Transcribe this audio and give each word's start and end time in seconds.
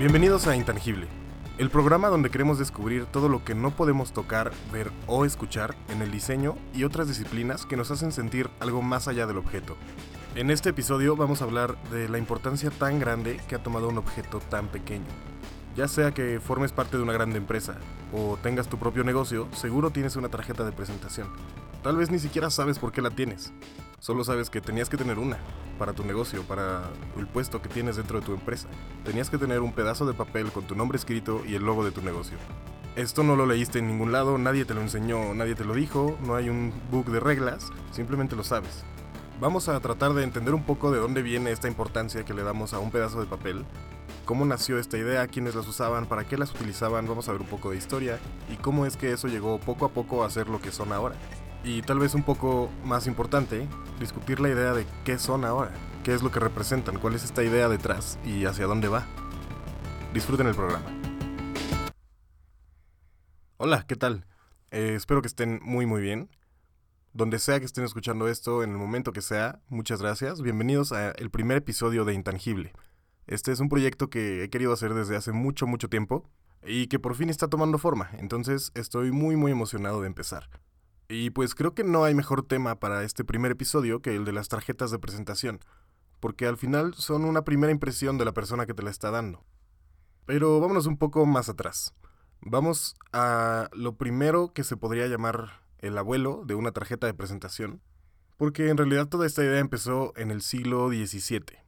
Bienvenidos 0.00 0.46
a 0.46 0.56
Intangible, 0.56 1.08
el 1.58 1.68
programa 1.68 2.08
donde 2.08 2.30
queremos 2.30 2.58
descubrir 2.58 3.04
todo 3.04 3.28
lo 3.28 3.44
que 3.44 3.54
no 3.54 3.70
podemos 3.70 4.14
tocar, 4.14 4.50
ver 4.72 4.90
o 5.06 5.26
escuchar 5.26 5.76
en 5.90 6.00
el 6.00 6.10
diseño 6.10 6.56
y 6.72 6.84
otras 6.84 7.06
disciplinas 7.06 7.66
que 7.66 7.76
nos 7.76 7.90
hacen 7.90 8.10
sentir 8.10 8.48
algo 8.60 8.80
más 8.80 9.08
allá 9.08 9.26
del 9.26 9.36
objeto. 9.36 9.76
En 10.36 10.50
este 10.50 10.70
episodio 10.70 11.16
vamos 11.16 11.42
a 11.42 11.44
hablar 11.44 11.76
de 11.90 12.08
la 12.08 12.16
importancia 12.16 12.70
tan 12.70 12.98
grande 12.98 13.42
que 13.46 13.56
ha 13.56 13.62
tomado 13.62 13.90
un 13.90 13.98
objeto 13.98 14.38
tan 14.38 14.68
pequeño. 14.68 15.04
Ya 15.76 15.86
sea 15.86 16.12
que 16.12 16.40
formes 16.40 16.72
parte 16.72 16.96
de 16.96 17.02
una 17.02 17.12
grande 17.12 17.36
empresa 17.36 17.76
o 18.10 18.38
tengas 18.42 18.68
tu 18.68 18.78
propio 18.78 19.04
negocio, 19.04 19.48
seguro 19.52 19.90
tienes 19.90 20.16
una 20.16 20.30
tarjeta 20.30 20.64
de 20.64 20.72
presentación. 20.72 21.28
Tal 21.82 21.98
vez 21.98 22.10
ni 22.10 22.18
siquiera 22.18 22.48
sabes 22.48 22.78
por 22.78 22.90
qué 22.90 23.02
la 23.02 23.10
tienes. 23.10 23.52
Solo 24.00 24.24
sabes 24.24 24.48
que 24.48 24.62
tenías 24.62 24.88
que 24.88 24.96
tener 24.96 25.18
una 25.18 25.36
para 25.78 25.92
tu 25.92 26.04
negocio, 26.04 26.42
para 26.44 26.88
el 27.18 27.26
puesto 27.26 27.60
que 27.60 27.68
tienes 27.68 27.96
dentro 27.96 28.18
de 28.18 28.24
tu 28.24 28.32
empresa. 28.32 28.66
Tenías 29.04 29.28
que 29.28 29.36
tener 29.36 29.60
un 29.60 29.74
pedazo 29.74 30.06
de 30.06 30.14
papel 30.14 30.50
con 30.52 30.66
tu 30.66 30.74
nombre 30.74 30.96
escrito 30.96 31.42
y 31.46 31.54
el 31.54 31.64
logo 31.64 31.84
de 31.84 31.90
tu 31.90 32.00
negocio. 32.00 32.38
Esto 32.96 33.22
no 33.22 33.36
lo 33.36 33.44
leíste 33.44 33.78
en 33.78 33.88
ningún 33.88 34.10
lado, 34.10 34.38
nadie 34.38 34.64
te 34.64 34.72
lo 34.72 34.80
enseñó, 34.80 35.34
nadie 35.34 35.54
te 35.54 35.66
lo 35.66 35.74
dijo, 35.74 36.16
no 36.24 36.34
hay 36.34 36.48
un 36.48 36.72
book 36.90 37.10
de 37.12 37.20
reglas, 37.20 37.68
simplemente 37.92 38.36
lo 38.36 38.42
sabes. 38.42 38.84
Vamos 39.38 39.68
a 39.68 39.78
tratar 39.80 40.14
de 40.14 40.24
entender 40.24 40.54
un 40.54 40.64
poco 40.64 40.90
de 40.90 40.98
dónde 40.98 41.20
viene 41.20 41.52
esta 41.52 41.68
importancia 41.68 42.24
que 42.24 42.32
le 42.32 42.42
damos 42.42 42.72
a 42.72 42.78
un 42.78 42.90
pedazo 42.90 43.20
de 43.20 43.26
papel, 43.26 43.66
cómo 44.24 44.46
nació 44.46 44.78
esta 44.78 44.96
idea, 44.96 45.28
quiénes 45.28 45.54
las 45.54 45.68
usaban, 45.68 46.06
para 46.06 46.24
qué 46.24 46.38
las 46.38 46.52
utilizaban, 46.52 47.06
vamos 47.06 47.28
a 47.28 47.32
ver 47.32 47.42
un 47.42 47.48
poco 47.48 47.70
de 47.70 47.76
historia 47.76 48.18
y 48.50 48.56
cómo 48.56 48.86
es 48.86 48.96
que 48.96 49.12
eso 49.12 49.28
llegó 49.28 49.60
poco 49.60 49.84
a 49.84 49.90
poco 49.90 50.24
a 50.24 50.30
ser 50.30 50.48
lo 50.48 50.58
que 50.58 50.72
son 50.72 50.90
ahora 50.90 51.16
y 51.62 51.82
tal 51.82 51.98
vez 51.98 52.14
un 52.14 52.22
poco 52.22 52.70
más 52.84 53.06
importante, 53.06 53.68
discutir 53.98 54.40
la 54.40 54.48
idea 54.48 54.72
de 54.72 54.86
qué 55.04 55.18
son 55.18 55.44
ahora, 55.44 55.72
qué 56.04 56.14
es 56.14 56.22
lo 56.22 56.30
que 56.30 56.40
representan, 56.40 56.98
cuál 56.98 57.14
es 57.14 57.24
esta 57.24 57.42
idea 57.42 57.68
detrás 57.68 58.18
y 58.24 58.46
hacia 58.46 58.66
dónde 58.66 58.88
va. 58.88 59.06
Disfruten 60.14 60.46
el 60.46 60.54
programa. 60.54 60.86
Hola, 63.58 63.84
¿qué 63.86 63.96
tal? 63.96 64.24
Eh, 64.70 64.94
espero 64.96 65.20
que 65.20 65.28
estén 65.28 65.60
muy 65.62 65.86
muy 65.86 66.00
bien. 66.00 66.30
Donde 67.12 67.40
sea 67.40 67.58
que 67.58 67.66
estén 67.66 67.84
escuchando 67.84 68.28
esto, 68.28 68.62
en 68.62 68.70
el 68.70 68.76
momento 68.76 69.12
que 69.12 69.20
sea, 69.20 69.60
muchas 69.68 70.00
gracias. 70.00 70.40
Bienvenidos 70.42 70.92
al 70.92 71.30
primer 71.30 71.58
episodio 71.58 72.04
de 72.04 72.14
Intangible. 72.14 72.72
Este 73.26 73.50
es 73.50 73.58
un 73.58 73.68
proyecto 73.68 74.08
que 74.08 74.44
he 74.44 74.48
querido 74.48 74.72
hacer 74.72 74.94
desde 74.94 75.16
hace 75.16 75.32
mucho, 75.32 75.66
mucho 75.66 75.88
tiempo 75.88 76.30
y 76.64 76.86
que 76.86 77.00
por 77.00 77.16
fin 77.16 77.28
está 77.28 77.48
tomando 77.48 77.78
forma. 77.78 78.10
Entonces 78.18 78.70
estoy 78.74 79.10
muy, 79.10 79.34
muy 79.34 79.50
emocionado 79.50 80.00
de 80.00 80.06
empezar. 80.06 80.48
Y 81.12 81.30
pues 81.30 81.56
creo 81.56 81.74
que 81.74 81.82
no 81.82 82.04
hay 82.04 82.14
mejor 82.14 82.46
tema 82.46 82.78
para 82.78 83.02
este 83.02 83.24
primer 83.24 83.50
episodio 83.50 84.00
que 84.00 84.14
el 84.14 84.24
de 84.24 84.32
las 84.32 84.48
tarjetas 84.48 84.92
de 84.92 85.00
presentación, 85.00 85.58
porque 86.20 86.46
al 86.46 86.56
final 86.56 86.94
son 86.94 87.24
una 87.24 87.42
primera 87.42 87.72
impresión 87.72 88.16
de 88.16 88.24
la 88.24 88.32
persona 88.32 88.64
que 88.64 88.74
te 88.74 88.84
la 88.84 88.90
está 88.90 89.10
dando. 89.10 89.44
Pero 90.24 90.60
vámonos 90.60 90.86
un 90.86 90.98
poco 90.98 91.26
más 91.26 91.48
atrás. 91.48 91.94
Vamos 92.42 92.94
a 93.12 93.68
lo 93.72 93.96
primero 93.96 94.52
que 94.52 94.62
se 94.62 94.76
podría 94.76 95.08
llamar 95.08 95.64
el 95.80 95.98
abuelo 95.98 96.44
de 96.46 96.54
una 96.54 96.70
tarjeta 96.70 97.08
de 97.08 97.14
presentación, 97.14 97.80
porque 98.36 98.68
en 98.68 98.76
realidad 98.76 99.08
toda 99.08 99.26
esta 99.26 99.42
idea 99.42 99.58
empezó 99.58 100.12
en 100.14 100.30
el 100.30 100.42
siglo 100.42 100.90
XVII. 100.90 101.58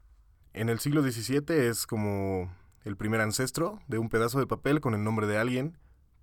En 0.52 0.68
el 0.68 0.78
siglo 0.78 1.02
XVII 1.02 1.42
es 1.48 1.88
como 1.88 2.54
el 2.84 2.96
primer 2.96 3.20
ancestro 3.20 3.80
de 3.88 3.98
un 3.98 4.08
pedazo 4.08 4.38
de 4.38 4.46
papel 4.46 4.80
con 4.80 4.94
el 4.94 5.02
nombre 5.02 5.27
de 5.27 5.38
alguien 5.38 5.78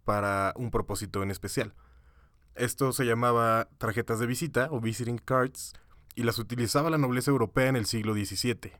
para 0.05 0.53
un 0.55 0.71
propósito 0.71 1.21
en 1.21 1.31
especial. 1.31 1.73
Esto 2.59 2.91
se 2.91 3.05
llamaba 3.05 3.69
tarjetas 3.77 4.19
de 4.19 4.25
visita 4.25 4.67
o 4.69 4.81
visiting 4.81 5.17
cards 5.17 5.71
y 6.13 6.23
las 6.23 6.39
utilizaba 6.39 6.89
la 6.89 6.97
nobleza 6.97 7.31
europea 7.31 7.69
en 7.69 7.77
el 7.77 7.85
siglo 7.85 8.13
XVII. 8.13 8.73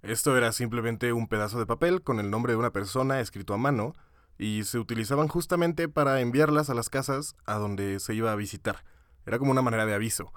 Esto 0.00 0.34
era 0.34 0.50
simplemente 0.50 1.12
un 1.12 1.28
pedazo 1.28 1.58
de 1.58 1.66
papel 1.66 2.00
con 2.00 2.20
el 2.20 2.30
nombre 2.30 2.54
de 2.54 2.58
una 2.58 2.72
persona 2.72 3.20
escrito 3.20 3.52
a 3.52 3.58
mano 3.58 3.92
y 4.38 4.64
se 4.64 4.78
utilizaban 4.78 5.28
justamente 5.28 5.90
para 5.90 6.22
enviarlas 6.22 6.70
a 6.70 6.74
las 6.74 6.88
casas 6.88 7.36
a 7.44 7.56
donde 7.56 8.00
se 8.00 8.14
iba 8.14 8.32
a 8.32 8.34
visitar. 8.34 8.82
Era 9.26 9.38
como 9.38 9.50
una 9.50 9.60
manera 9.60 9.84
de 9.84 9.92
aviso. 9.92 10.32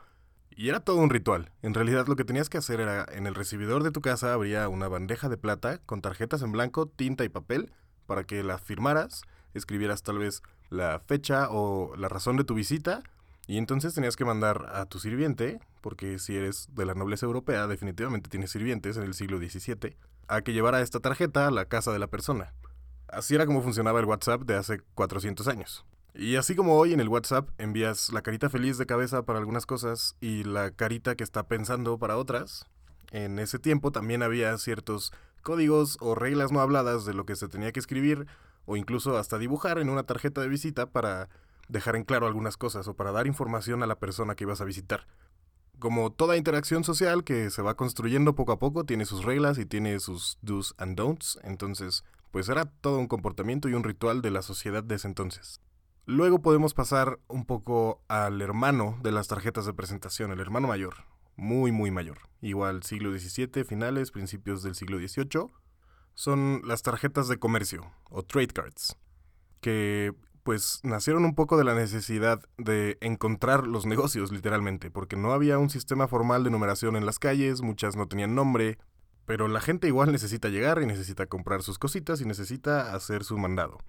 Y 0.49 0.67
era 0.67 0.81
todo 0.81 0.97
un 0.97 1.11
ritual. 1.11 1.53
En 1.61 1.73
realidad 1.73 2.07
lo 2.07 2.17
que 2.17 2.25
tenías 2.25 2.49
que 2.49 2.57
hacer 2.57 2.81
era 2.81 3.05
en 3.09 3.25
el 3.25 3.35
recibidor 3.35 3.83
de 3.83 3.91
tu 3.91 4.01
casa 4.01 4.33
habría 4.33 4.67
una 4.67 4.89
bandeja 4.89 5.29
de 5.29 5.37
plata 5.37 5.77
con 5.85 6.01
tarjetas 6.01 6.41
en 6.41 6.51
blanco, 6.51 6.87
tinta 6.87 7.23
y 7.23 7.29
papel 7.29 7.71
para 8.05 8.25
que 8.25 8.43
las 8.43 8.59
firmaras, 8.59 9.21
escribieras 9.53 10.03
tal 10.03 10.17
vez 10.17 10.43
la 10.71 10.99
fecha 10.99 11.49
o 11.51 11.95
la 11.95 12.09
razón 12.09 12.37
de 12.37 12.43
tu 12.43 12.55
visita 12.55 13.03
y 13.45 13.57
entonces 13.57 13.93
tenías 13.93 14.15
que 14.15 14.25
mandar 14.25 14.71
a 14.73 14.85
tu 14.85 14.99
sirviente, 14.99 15.59
porque 15.81 16.19
si 16.19 16.35
eres 16.35 16.69
de 16.73 16.85
la 16.85 16.93
nobleza 16.93 17.25
europea, 17.25 17.67
definitivamente 17.67 18.29
tienes 18.29 18.51
sirvientes 18.51 18.97
en 18.97 19.03
el 19.03 19.13
siglo 19.13 19.39
XVII, 19.39 19.97
a 20.27 20.41
que 20.41 20.53
llevara 20.53 20.81
esta 20.81 20.99
tarjeta 20.99 21.47
a 21.47 21.51
la 21.51 21.65
casa 21.65 21.91
de 21.91 21.99
la 21.99 22.07
persona. 22.07 22.53
Así 23.09 23.35
era 23.35 23.45
como 23.45 23.61
funcionaba 23.61 23.99
el 23.99 24.05
WhatsApp 24.05 24.43
de 24.43 24.55
hace 24.55 24.79
400 24.95 25.47
años. 25.49 25.85
Y 26.13 26.37
así 26.37 26.55
como 26.55 26.77
hoy 26.77 26.93
en 26.93 27.01
el 27.01 27.09
WhatsApp 27.09 27.49
envías 27.57 28.11
la 28.13 28.21
carita 28.21 28.49
feliz 28.49 28.77
de 28.77 28.85
cabeza 28.85 29.23
para 29.23 29.39
algunas 29.39 29.65
cosas 29.65 30.15
y 30.21 30.43
la 30.43 30.71
carita 30.71 31.15
que 31.15 31.23
está 31.23 31.43
pensando 31.47 31.97
para 31.97 32.17
otras, 32.17 32.65
en 33.11 33.39
ese 33.39 33.59
tiempo 33.59 33.91
también 33.91 34.23
había 34.23 34.57
ciertos 34.57 35.11
códigos 35.41 35.97
o 35.99 36.15
reglas 36.15 36.51
no 36.51 36.61
habladas 36.61 37.05
de 37.05 37.13
lo 37.13 37.25
que 37.25 37.35
se 37.35 37.49
tenía 37.49 37.71
que 37.71 37.79
escribir 37.79 38.27
o 38.65 38.77
incluso 38.77 39.17
hasta 39.17 39.37
dibujar 39.37 39.79
en 39.79 39.89
una 39.89 40.03
tarjeta 40.03 40.41
de 40.41 40.49
visita 40.49 40.87
para 40.87 41.29
dejar 41.67 41.95
en 41.95 42.03
claro 42.03 42.27
algunas 42.27 42.57
cosas 42.57 42.87
o 42.87 42.95
para 42.95 43.11
dar 43.11 43.27
información 43.27 43.83
a 43.83 43.87
la 43.87 43.99
persona 43.99 44.35
que 44.35 44.43
ibas 44.43 44.61
a 44.61 44.65
visitar. 44.65 45.07
Como 45.79 46.11
toda 46.11 46.37
interacción 46.37 46.83
social 46.83 47.23
que 47.23 47.49
se 47.49 47.61
va 47.61 47.75
construyendo 47.75 48.35
poco 48.35 48.51
a 48.51 48.59
poco, 48.59 48.83
tiene 48.83 49.05
sus 49.05 49.23
reglas 49.23 49.57
y 49.57 49.65
tiene 49.65 49.99
sus 49.99 50.37
do's 50.41 50.75
and 50.77 50.95
don'ts, 50.95 51.39
entonces 51.43 52.03
pues 52.29 52.47
era 52.49 52.65
todo 52.65 52.99
un 52.99 53.07
comportamiento 53.07 53.67
y 53.67 53.73
un 53.73 53.83
ritual 53.83 54.21
de 54.21 54.31
la 54.31 54.41
sociedad 54.41 54.83
de 54.83 54.95
ese 54.95 55.07
entonces. 55.07 55.59
Luego 56.05 56.41
podemos 56.41 56.73
pasar 56.73 57.19
un 57.27 57.45
poco 57.45 58.01
al 58.07 58.41
hermano 58.41 58.97
de 59.01 59.11
las 59.11 59.27
tarjetas 59.27 59.65
de 59.65 59.73
presentación, 59.73 60.31
el 60.31 60.39
hermano 60.39 60.67
mayor, 60.67 60.95
muy 61.35 61.71
muy 61.71 61.91
mayor, 61.91 62.17
igual 62.41 62.83
siglo 62.83 63.11
XVII, 63.17 63.63
finales, 63.63 64.11
principios 64.11 64.63
del 64.63 64.75
siglo 64.75 64.97
XVIII, 64.97 65.49
son 66.21 66.61
las 66.65 66.83
tarjetas 66.83 67.27
de 67.27 67.39
comercio 67.39 67.91
o 68.11 68.21
trade 68.21 68.49
cards, 68.49 68.95
que 69.59 70.13
pues 70.43 70.79
nacieron 70.83 71.25
un 71.25 71.33
poco 71.33 71.57
de 71.57 71.63
la 71.63 71.73
necesidad 71.73 72.43
de 72.59 72.99
encontrar 73.01 73.65
los 73.65 73.87
negocios 73.87 74.31
literalmente, 74.31 74.91
porque 74.91 75.15
no 75.15 75.33
había 75.33 75.57
un 75.57 75.71
sistema 75.71 76.07
formal 76.07 76.43
de 76.43 76.51
numeración 76.51 76.95
en 76.95 77.07
las 77.07 77.17
calles, 77.17 77.63
muchas 77.63 77.95
no 77.95 78.07
tenían 78.07 78.35
nombre, 78.35 78.77
pero 79.25 79.47
la 79.47 79.61
gente 79.61 79.87
igual 79.87 80.11
necesita 80.11 80.49
llegar 80.49 80.79
y 80.83 80.85
necesita 80.85 81.25
comprar 81.25 81.63
sus 81.63 81.79
cositas 81.79 82.21
y 82.21 82.25
necesita 82.25 82.93
hacer 82.93 83.23
su 83.23 83.39
mandado. 83.39 83.79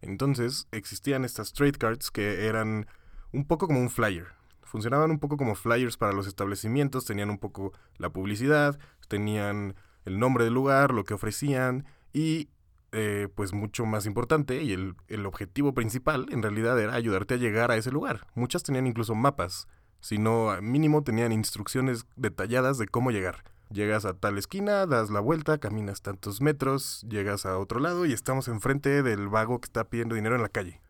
Entonces 0.00 0.68
existían 0.72 1.22
estas 1.22 1.52
trade 1.52 1.72
cards 1.72 2.10
que 2.10 2.46
eran 2.46 2.86
un 3.30 3.44
poco 3.46 3.66
como 3.66 3.80
un 3.80 3.90
flyer. 3.90 4.28
Funcionaban 4.62 5.10
un 5.10 5.18
poco 5.18 5.36
como 5.36 5.54
flyers 5.54 5.98
para 5.98 6.14
los 6.14 6.26
establecimientos, 6.26 7.04
tenían 7.04 7.28
un 7.28 7.38
poco 7.38 7.74
la 7.98 8.08
publicidad, 8.08 8.78
tenían 9.06 9.74
el 10.04 10.18
nombre 10.18 10.44
del 10.44 10.54
lugar, 10.54 10.92
lo 10.92 11.04
que 11.04 11.14
ofrecían 11.14 11.84
y 12.12 12.48
eh, 12.92 13.28
pues 13.34 13.52
mucho 13.52 13.86
más 13.86 14.06
importante 14.06 14.62
y 14.62 14.72
el, 14.72 15.26
objetivo 15.26 15.74
principal 15.74 16.26
en 16.30 16.42
realidad 16.42 16.78
era 16.78 16.94
ayudarte 16.94 17.34
a 17.34 17.38
llegar 17.38 17.72
a 17.72 17.76
ese 17.76 17.90
lugar. 17.90 18.26
Muchas 18.34 18.62
tenían 18.62 18.86
incluso 18.86 19.16
mapas, 19.16 19.66
sino 20.00 20.56
mínimo 20.62 21.02
tenían 21.02 21.32
instrucciones 21.32 22.06
detalladas 22.14 22.78
de 22.78 22.86
cómo 22.86 23.10
llegar. 23.10 23.42
Llegas 23.70 24.04
a 24.04 24.14
tal 24.14 24.38
esquina, 24.38 24.86
das 24.86 25.10
la 25.10 25.18
vuelta, 25.18 25.58
caminas 25.58 26.02
tantos 26.02 26.40
metros, 26.40 27.04
llegas 27.08 27.46
a 27.46 27.58
otro 27.58 27.80
lado 27.80 28.06
y 28.06 28.12
estamos 28.12 28.46
enfrente 28.46 29.02
del 29.02 29.28
vago 29.28 29.60
que 29.60 29.66
está 29.66 29.84
pidiendo 29.84 30.14
dinero 30.14 30.36
en 30.36 30.42
la 30.42 30.48
calle. 30.48 30.80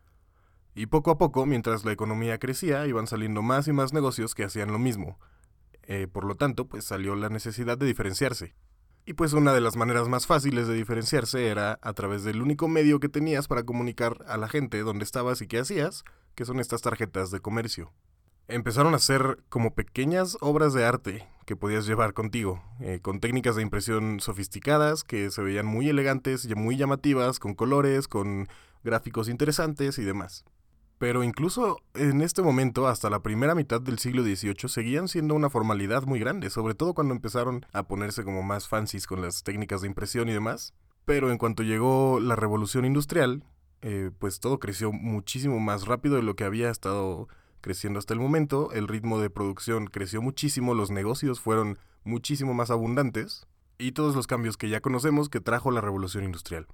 Y 0.75 0.87
poco 0.87 1.09
a 1.09 1.17
poco, 1.17 1.47
mientras 1.47 1.85
la 1.85 1.93
economía 1.93 2.37
crecía, 2.37 2.85
iban 2.85 3.07
saliendo 3.07 3.41
más 3.41 3.67
y 3.67 3.73
más 3.73 3.93
negocios 3.93 4.35
que 4.35 4.43
hacían 4.43 4.71
lo 4.71 4.77
mismo. 4.77 5.17
Eh, 5.83 6.07
por 6.11 6.25
lo 6.25 6.35
tanto, 6.35 6.67
pues 6.67 6.83
salió 6.83 7.15
la 7.15 7.29
necesidad 7.29 7.77
de 7.77 7.85
diferenciarse. 7.85 8.53
Y 9.07 9.13
pues 9.13 9.33
una 9.33 9.53
de 9.53 9.61
las 9.61 9.75
maneras 9.75 10.07
más 10.09 10.25
fáciles 10.25 10.67
de 10.67 10.73
diferenciarse 10.73 11.47
era 11.47 11.77
a 11.83 11.93
través 11.93 12.23
del 12.23 12.41
único 12.41 12.67
medio 12.67 12.99
que 12.99 13.07
tenías 13.07 13.47
para 13.47 13.63
comunicar 13.63 14.25
a 14.27 14.35
la 14.37 14.47
gente 14.47 14.79
dónde 14.79 15.03
estabas 15.05 15.41
y 15.41 15.47
qué 15.47 15.59
hacías, 15.59 16.03
que 16.33 16.43
son 16.43 16.59
estas 16.59 16.81
tarjetas 16.81 17.29
de 17.29 17.39
comercio. 17.39 17.93
Empezaron 18.47 18.95
a 18.95 18.99
ser 18.99 19.43
como 19.49 19.75
pequeñas 19.75 20.37
obras 20.41 20.73
de 20.73 20.85
arte 20.85 21.27
que 21.45 21.55
podías 21.55 21.85
llevar 21.85 22.13
contigo, 22.13 22.63
eh, 22.79 22.99
con 22.99 23.19
técnicas 23.19 23.55
de 23.55 23.61
impresión 23.61 24.19
sofisticadas 24.21 25.03
que 25.03 25.29
se 25.29 25.43
veían 25.43 25.67
muy 25.67 25.87
elegantes 25.87 26.45
y 26.45 26.55
muy 26.55 26.75
llamativas, 26.75 27.37
con 27.37 27.53
colores, 27.53 28.07
con 28.07 28.47
gráficos 28.83 29.29
interesantes 29.29 29.99
y 29.99 30.03
demás. 30.03 30.45
Pero 31.05 31.23
incluso 31.23 31.77
en 31.93 32.23
este 32.23 32.41
momento, 32.41 32.87
hasta 32.87 33.11
la 33.11 33.21
primera 33.21 33.53
mitad 33.53 33.79
del 33.79 33.99
siglo 33.99 34.23
XVIII, 34.23 34.67
seguían 34.67 35.07
siendo 35.07 35.35
una 35.35 35.51
formalidad 35.51 36.01
muy 36.01 36.19
grande, 36.19 36.49
sobre 36.49 36.73
todo 36.73 36.95
cuando 36.95 37.13
empezaron 37.13 37.63
a 37.73 37.83
ponerse 37.83 38.23
como 38.23 38.41
más 38.41 38.67
fancies 38.67 39.05
con 39.05 39.21
las 39.21 39.43
técnicas 39.43 39.81
de 39.81 39.87
impresión 39.87 40.29
y 40.29 40.33
demás. 40.33 40.73
Pero 41.05 41.29
en 41.29 41.37
cuanto 41.37 41.61
llegó 41.61 42.19
la 42.19 42.35
revolución 42.35 42.85
industrial, 42.85 43.43
eh, 43.83 44.09
pues 44.17 44.39
todo 44.39 44.57
creció 44.57 44.91
muchísimo 44.91 45.59
más 45.59 45.85
rápido 45.85 46.15
de 46.15 46.23
lo 46.23 46.35
que 46.35 46.43
había 46.43 46.71
estado 46.71 47.27
creciendo 47.61 47.99
hasta 47.99 48.15
el 48.15 48.19
momento. 48.19 48.71
El 48.71 48.87
ritmo 48.87 49.19
de 49.19 49.29
producción 49.29 49.85
creció 49.85 50.23
muchísimo, 50.23 50.73
los 50.73 50.89
negocios 50.89 51.39
fueron 51.39 51.77
muchísimo 52.03 52.55
más 52.55 52.71
abundantes 52.71 53.45
y 53.77 53.91
todos 53.91 54.15
los 54.15 54.25
cambios 54.25 54.57
que 54.57 54.69
ya 54.69 54.81
conocemos 54.81 55.29
que 55.29 55.39
trajo 55.39 55.69
la 55.69 55.81
revolución 55.81 56.23
industrial. 56.23 56.65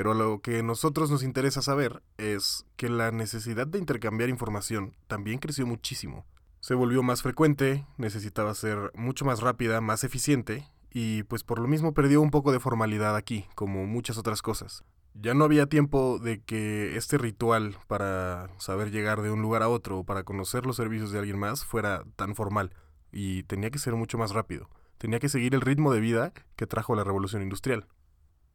Pero 0.00 0.14
lo 0.14 0.40
que 0.40 0.60
a 0.60 0.62
nosotros 0.62 1.10
nos 1.10 1.22
interesa 1.22 1.60
saber 1.60 2.02
es 2.16 2.64
que 2.76 2.88
la 2.88 3.10
necesidad 3.10 3.66
de 3.66 3.78
intercambiar 3.78 4.30
información 4.30 4.96
también 5.08 5.38
creció 5.38 5.66
muchísimo. 5.66 6.24
Se 6.60 6.72
volvió 6.72 7.02
más 7.02 7.20
frecuente, 7.20 7.84
necesitaba 7.98 8.54
ser 8.54 8.92
mucho 8.94 9.26
más 9.26 9.42
rápida, 9.42 9.82
más 9.82 10.02
eficiente, 10.02 10.66
y 10.90 11.24
pues 11.24 11.44
por 11.44 11.58
lo 11.58 11.68
mismo 11.68 11.92
perdió 11.92 12.22
un 12.22 12.30
poco 12.30 12.50
de 12.50 12.60
formalidad 12.60 13.14
aquí, 13.14 13.44
como 13.54 13.84
muchas 13.84 14.16
otras 14.16 14.40
cosas. 14.40 14.84
Ya 15.12 15.34
no 15.34 15.44
había 15.44 15.66
tiempo 15.66 16.18
de 16.18 16.40
que 16.40 16.96
este 16.96 17.18
ritual 17.18 17.76
para 17.86 18.48
saber 18.56 18.90
llegar 18.90 19.20
de 19.20 19.30
un 19.30 19.42
lugar 19.42 19.62
a 19.62 19.68
otro 19.68 19.98
o 19.98 20.04
para 20.04 20.22
conocer 20.22 20.64
los 20.64 20.76
servicios 20.76 21.12
de 21.12 21.18
alguien 21.18 21.38
más 21.38 21.66
fuera 21.66 22.04
tan 22.16 22.34
formal, 22.34 22.72
y 23.12 23.42
tenía 23.42 23.70
que 23.70 23.78
ser 23.78 23.96
mucho 23.96 24.16
más 24.16 24.32
rápido. 24.32 24.70
Tenía 24.96 25.18
que 25.18 25.28
seguir 25.28 25.54
el 25.54 25.60
ritmo 25.60 25.92
de 25.92 26.00
vida 26.00 26.32
que 26.56 26.66
trajo 26.66 26.94
la 26.94 27.04
revolución 27.04 27.42
industrial 27.42 27.86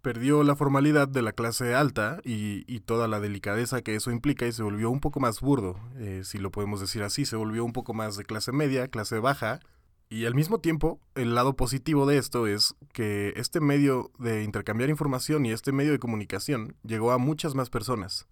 perdió 0.05 0.43
la 0.43 0.55
formalidad 0.55 1.07
de 1.07 1.23
la 1.23 1.31
clase 1.31 1.73
alta 1.73 2.19
y, 2.23 2.79
toda 2.81 3.07
la 3.07 3.19
delicadeza 3.19 3.81
que 3.81 3.95
eso 3.95 4.11
implica 4.11 4.45
y 4.45 4.51
se 4.51 4.61
volvió 4.61 4.91
un 4.91 4.99
poco 4.99 5.19
más 5.19 5.41
burdo, 5.41 5.79
eh, 5.97 6.21
si 6.23 6.37
lo 6.37 6.51
podemos 6.51 6.79
decir 6.79 7.01
así, 7.01 7.25
se 7.25 7.35
volvió 7.35 7.65
un 7.65 7.73
poco 7.73 7.95
más 7.95 8.15
de 8.15 8.23
clase 8.23 8.51
media, 8.51 8.87
clase 8.87 9.17
baja, 9.17 9.61
y 10.07 10.25
al 10.25 10.35
mismo 10.35 10.59
tiempo, 10.59 10.99
el 11.15 11.33
lado 11.33 11.55
positivo 11.55 12.05
de 12.05 12.19
esto 12.19 12.45
es 12.45 12.75
que 12.93 13.33
este 13.35 13.61
medio 13.61 14.11
de 14.19 14.43
intercambiar 14.43 14.91
información 14.91 15.43
y 15.43 15.51
este 15.51 15.71
medio 15.71 15.91
de 15.91 15.97
comunicación 15.97 16.75
llegó 16.83 17.11
a 17.11 17.17
muchas 17.17 17.55
más 17.55 17.71
personas. 17.71 18.27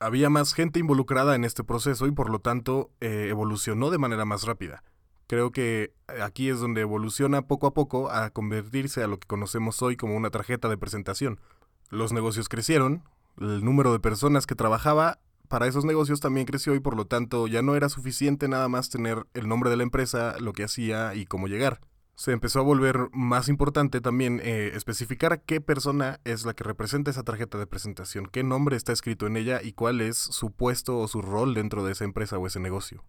Había 0.00 0.28
más 0.28 0.54
gente 0.54 0.80
involucrada 0.80 1.36
en 1.36 1.44
este 1.44 1.62
proceso 1.62 2.08
y 2.08 2.10
por 2.10 2.30
lo 2.30 2.40
tanto 2.40 2.90
eh, 3.00 3.28
evolucionó 3.30 3.90
de 3.90 3.98
manera 3.98 4.24
más 4.24 4.42
rápida. 4.42 4.82
Creo 5.32 5.50
que 5.50 5.94
aquí 6.20 6.50
es 6.50 6.60
donde 6.60 6.82
evoluciona 6.82 7.40
poco 7.40 7.66
a 7.66 7.72
poco 7.72 8.10
a 8.10 8.28
convertirse 8.28 9.02
a 9.02 9.06
lo 9.06 9.18
que 9.18 9.26
conocemos 9.26 9.80
hoy 9.80 9.96
como 9.96 10.14
una 10.14 10.28
tarjeta 10.28 10.68
de 10.68 10.76
presentación. 10.76 11.40
Los 11.88 12.12
negocios 12.12 12.50
crecieron, 12.50 13.02
el 13.40 13.64
número 13.64 13.94
de 13.94 13.98
personas 13.98 14.44
que 14.44 14.54
trabajaba 14.54 15.20
para 15.48 15.66
esos 15.66 15.86
negocios 15.86 16.20
también 16.20 16.44
creció 16.44 16.74
y 16.74 16.80
por 16.80 16.94
lo 16.98 17.06
tanto 17.06 17.46
ya 17.46 17.62
no 17.62 17.76
era 17.76 17.88
suficiente 17.88 18.46
nada 18.46 18.68
más 18.68 18.90
tener 18.90 19.24
el 19.32 19.48
nombre 19.48 19.70
de 19.70 19.78
la 19.78 19.84
empresa, 19.84 20.36
lo 20.38 20.52
que 20.52 20.64
hacía 20.64 21.14
y 21.14 21.24
cómo 21.24 21.48
llegar. 21.48 21.80
Se 22.14 22.32
empezó 22.32 22.58
a 22.58 22.64
volver 22.64 23.08
más 23.14 23.48
importante 23.48 24.02
también 24.02 24.38
eh, 24.44 24.72
especificar 24.74 25.40
qué 25.44 25.62
persona 25.62 26.20
es 26.24 26.44
la 26.44 26.52
que 26.52 26.64
representa 26.64 27.10
esa 27.10 27.22
tarjeta 27.22 27.56
de 27.56 27.66
presentación, 27.66 28.26
qué 28.26 28.42
nombre 28.42 28.76
está 28.76 28.92
escrito 28.92 29.26
en 29.26 29.38
ella 29.38 29.62
y 29.62 29.72
cuál 29.72 30.02
es 30.02 30.18
su 30.18 30.50
puesto 30.50 30.98
o 30.98 31.08
su 31.08 31.22
rol 31.22 31.54
dentro 31.54 31.82
de 31.86 31.92
esa 31.92 32.04
empresa 32.04 32.36
o 32.36 32.46
ese 32.46 32.60
negocio. 32.60 33.02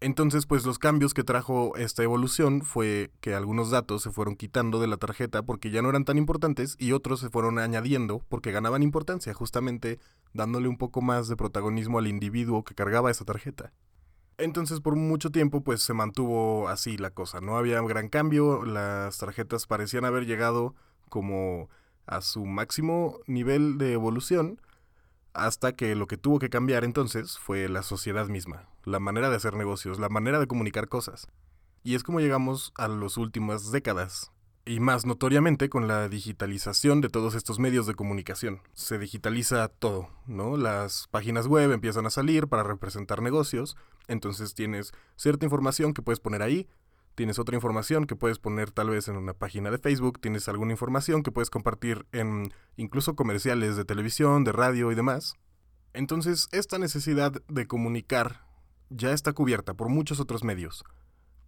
Entonces, 0.00 0.46
pues 0.46 0.64
los 0.64 0.78
cambios 0.78 1.12
que 1.12 1.24
trajo 1.24 1.76
esta 1.76 2.04
evolución 2.04 2.62
fue 2.62 3.10
que 3.20 3.34
algunos 3.34 3.70
datos 3.70 4.00
se 4.02 4.12
fueron 4.12 4.36
quitando 4.36 4.78
de 4.78 4.86
la 4.86 4.96
tarjeta 4.96 5.42
porque 5.42 5.72
ya 5.72 5.82
no 5.82 5.88
eran 5.90 6.04
tan 6.04 6.18
importantes 6.18 6.76
y 6.78 6.92
otros 6.92 7.18
se 7.18 7.30
fueron 7.30 7.58
añadiendo 7.58 8.24
porque 8.28 8.52
ganaban 8.52 8.84
importancia, 8.84 9.34
justamente 9.34 9.98
dándole 10.32 10.68
un 10.68 10.78
poco 10.78 11.02
más 11.02 11.26
de 11.26 11.34
protagonismo 11.34 11.98
al 11.98 12.06
individuo 12.06 12.62
que 12.62 12.76
cargaba 12.76 13.10
esa 13.10 13.24
tarjeta. 13.24 13.72
Entonces 14.36 14.80
por 14.80 14.94
mucho 14.94 15.30
tiempo 15.30 15.64
pues 15.64 15.82
se 15.82 15.94
mantuvo 15.94 16.68
así 16.68 16.96
la 16.96 17.10
cosa, 17.10 17.40
no 17.40 17.56
había 17.56 17.80
gran 17.80 18.08
cambio, 18.08 18.64
las 18.64 19.18
tarjetas 19.18 19.66
parecían 19.66 20.04
haber 20.04 20.26
llegado 20.26 20.76
como 21.08 21.70
a 22.06 22.20
su 22.20 22.46
máximo 22.46 23.18
nivel 23.26 23.78
de 23.78 23.94
evolución 23.94 24.60
hasta 25.38 25.72
que 25.72 25.94
lo 25.94 26.06
que 26.06 26.16
tuvo 26.16 26.38
que 26.38 26.50
cambiar 26.50 26.84
entonces 26.84 27.38
fue 27.38 27.68
la 27.68 27.82
sociedad 27.82 28.28
misma, 28.28 28.68
la 28.84 29.00
manera 29.00 29.30
de 29.30 29.36
hacer 29.36 29.54
negocios, 29.54 29.98
la 29.98 30.08
manera 30.08 30.38
de 30.38 30.46
comunicar 30.46 30.88
cosas. 30.88 31.28
Y 31.82 31.94
es 31.94 32.02
como 32.02 32.20
llegamos 32.20 32.72
a 32.76 32.88
las 32.88 33.16
últimas 33.16 33.70
décadas, 33.70 34.32
y 34.68 34.80
más 34.80 35.06
notoriamente 35.06 35.70
con 35.70 35.88
la 35.88 36.08
digitalización 36.08 37.00
de 37.00 37.08
todos 37.08 37.34
estos 37.34 37.58
medios 37.58 37.86
de 37.86 37.94
comunicación. 37.94 38.60
Se 38.74 38.98
digitaliza 38.98 39.66
todo, 39.68 40.10
¿no? 40.26 40.58
Las 40.58 41.08
páginas 41.10 41.46
web 41.46 41.72
empiezan 41.72 42.04
a 42.04 42.10
salir 42.10 42.48
para 42.48 42.64
representar 42.64 43.22
negocios, 43.22 43.76
entonces 44.08 44.54
tienes 44.54 44.92
cierta 45.16 45.46
información 45.46 45.94
que 45.94 46.02
puedes 46.02 46.20
poner 46.20 46.42
ahí, 46.42 46.68
tienes 47.18 47.40
otra 47.40 47.56
información 47.56 48.06
que 48.06 48.14
puedes 48.14 48.38
poner 48.38 48.70
tal 48.70 48.90
vez 48.90 49.08
en 49.08 49.16
una 49.16 49.34
página 49.34 49.72
de 49.72 49.78
Facebook, 49.78 50.20
tienes 50.20 50.48
alguna 50.48 50.70
información 50.70 51.24
que 51.24 51.32
puedes 51.32 51.50
compartir 51.50 52.06
en 52.12 52.54
incluso 52.76 53.16
comerciales 53.16 53.76
de 53.76 53.84
televisión, 53.84 54.44
de 54.44 54.52
radio 54.52 54.92
y 54.92 54.94
demás. 54.94 55.34
Entonces, 55.94 56.46
esta 56.52 56.78
necesidad 56.78 57.32
de 57.48 57.66
comunicar 57.66 58.46
ya 58.88 59.10
está 59.10 59.32
cubierta 59.32 59.74
por 59.74 59.88
muchos 59.88 60.20
otros 60.20 60.44
medios. 60.44 60.84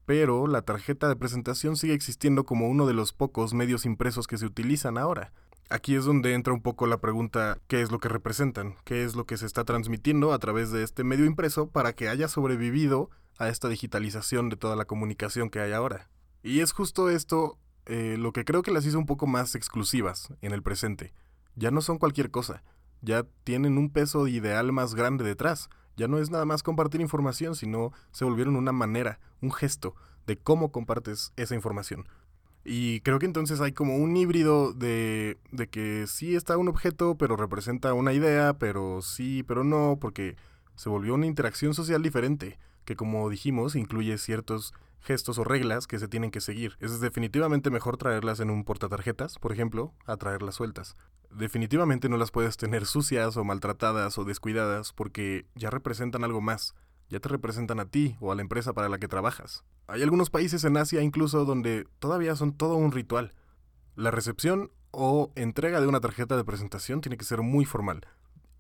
Pero 0.06 0.48
la 0.48 0.62
tarjeta 0.62 1.08
de 1.08 1.14
presentación 1.14 1.76
sigue 1.76 1.94
existiendo 1.94 2.42
como 2.44 2.66
uno 2.66 2.84
de 2.84 2.94
los 2.94 3.12
pocos 3.12 3.54
medios 3.54 3.86
impresos 3.86 4.26
que 4.26 4.38
se 4.38 4.46
utilizan 4.46 4.98
ahora. 4.98 5.32
Aquí 5.68 5.94
es 5.94 6.04
donde 6.04 6.34
entra 6.34 6.52
un 6.52 6.62
poco 6.62 6.88
la 6.88 7.00
pregunta 7.00 7.60
qué 7.68 7.80
es 7.80 7.92
lo 7.92 8.00
que 8.00 8.08
representan, 8.08 8.74
qué 8.82 9.04
es 9.04 9.14
lo 9.14 9.24
que 9.24 9.36
se 9.36 9.46
está 9.46 9.62
transmitiendo 9.62 10.32
a 10.32 10.40
través 10.40 10.72
de 10.72 10.82
este 10.82 11.04
medio 11.04 11.26
impreso 11.26 11.68
para 11.68 11.92
que 11.92 12.08
haya 12.08 12.26
sobrevivido 12.26 13.08
a 13.40 13.48
esta 13.48 13.68
digitalización 13.68 14.50
de 14.50 14.56
toda 14.56 14.76
la 14.76 14.84
comunicación 14.84 15.48
que 15.48 15.60
hay 15.60 15.72
ahora. 15.72 16.08
Y 16.42 16.60
es 16.60 16.72
justo 16.72 17.08
esto 17.08 17.58
eh, 17.86 18.16
lo 18.18 18.32
que 18.32 18.44
creo 18.44 18.62
que 18.62 18.70
las 18.70 18.84
hizo 18.84 18.98
un 18.98 19.06
poco 19.06 19.26
más 19.26 19.54
exclusivas 19.54 20.28
en 20.42 20.52
el 20.52 20.62
presente. 20.62 21.14
Ya 21.56 21.70
no 21.70 21.80
son 21.80 21.98
cualquier 21.98 22.30
cosa, 22.30 22.62
ya 23.00 23.24
tienen 23.42 23.78
un 23.78 23.90
peso 23.90 24.28
ideal 24.28 24.72
más 24.72 24.94
grande 24.94 25.24
detrás. 25.24 25.70
Ya 25.96 26.06
no 26.06 26.18
es 26.18 26.30
nada 26.30 26.44
más 26.44 26.62
compartir 26.62 27.00
información, 27.00 27.56
sino 27.56 27.92
se 28.12 28.24
volvieron 28.24 28.56
una 28.56 28.72
manera, 28.72 29.18
un 29.40 29.52
gesto 29.52 29.94
de 30.26 30.36
cómo 30.36 30.70
compartes 30.70 31.32
esa 31.36 31.54
información. 31.54 32.06
Y 32.62 33.00
creo 33.00 33.18
que 33.18 33.26
entonces 33.26 33.62
hay 33.62 33.72
como 33.72 33.96
un 33.96 34.16
híbrido 34.18 34.74
de, 34.74 35.38
de 35.50 35.66
que 35.68 36.04
sí 36.06 36.36
está 36.36 36.58
un 36.58 36.68
objeto, 36.68 37.16
pero 37.16 37.36
representa 37.36 37.94
una 37.94 38.12
idea, 38.12 38.58
pero 38.58 39.00
sí, 39.00 39.42
pero 39.44 39.64
no, 39.64 39.96
porque 39.98 40.36
se 40.76 40.90
volvió 40.90 41.14
una 41.14 41.26
interacción 41.26 41.72
social 41.72 42.02
diferente 42.02 42.58
que 42.90 42.96
como 42.96 43.30
dijimos 43.30 43.76
incluye 43.76 44.18
ciertos 44.18 44.74
gestos 44.98 45.38
o 45.38 45.44
reglas 45.44 45.86
que 45.86 46.00
se 46.00 46.08
tienen 46.08 46.32
que 46.32 46.40
seguir. 46.40 46.76
Es 46.80 46.98
definitivamente 46.98 47.70
mejor 47.70 47.96
traerlas 47.96 48.40
en 48.40 48.50
un 48.50 48.64
portatarjetas, 48.64 49.38
por 49.38 49.52
ejemplo, 49.52 49.94
a 50.06 50.16
traerlas 50.16 50.56
sueltas. 50.56 50.96
Definitivamente 51.30 52.08
no 52.08 52.16
las 52.16 52.32
puedes 52.32 52.56
tener 52.56 52.86
sucias 52.86 53.36
o 53.36 53.44
maltratadas 53.44 54.18
o 54.18 54.24
descuidadas 54.24 54.92
porque 54.92 55.46
ya 55.54 55.70
representan 55.70 56.24
algo 56.24 56.40
más, 56.40 56.74
ya 57.08 57.20
te 57.20 57.28
representan 57.28 57.78
a 57.78 57.84
ti 57.84 58.16
o 58.18 58.32
a 58.32 58.34
la 58.34 58.42
empresa 58.42 58.72
para 58.72 58.88
la 58.88 58.98
que 58.98 59.06
trabajas. 59.06 59.62
Hay 59.86 60.02
algunos 60.02 60.28
países 60.28 60.64
en 60.64 60.76
Asia 60.76 61.00
incluso 61.00 61.44
donde 61.44 61.86
todavía 62.00 62.34
son 62.34 62.56
todo 62.56 62.74
un 62.74 62.90
ritual. 62.90 63.34
La 63.94 64.10
recepción 64.10 64.72
o 64.90 65.30
entrega 65.36 65.80
de 65.80 65.86
una 65.86 66.00
tarjeta 66.00 66.36
de 66.36 66.42
presentación 66.42 67.02
tiene 67.02 67.16
que 67.16 67.24
ser 67.24 67.40
muy 67.40 67.64
formal 67.64 68.04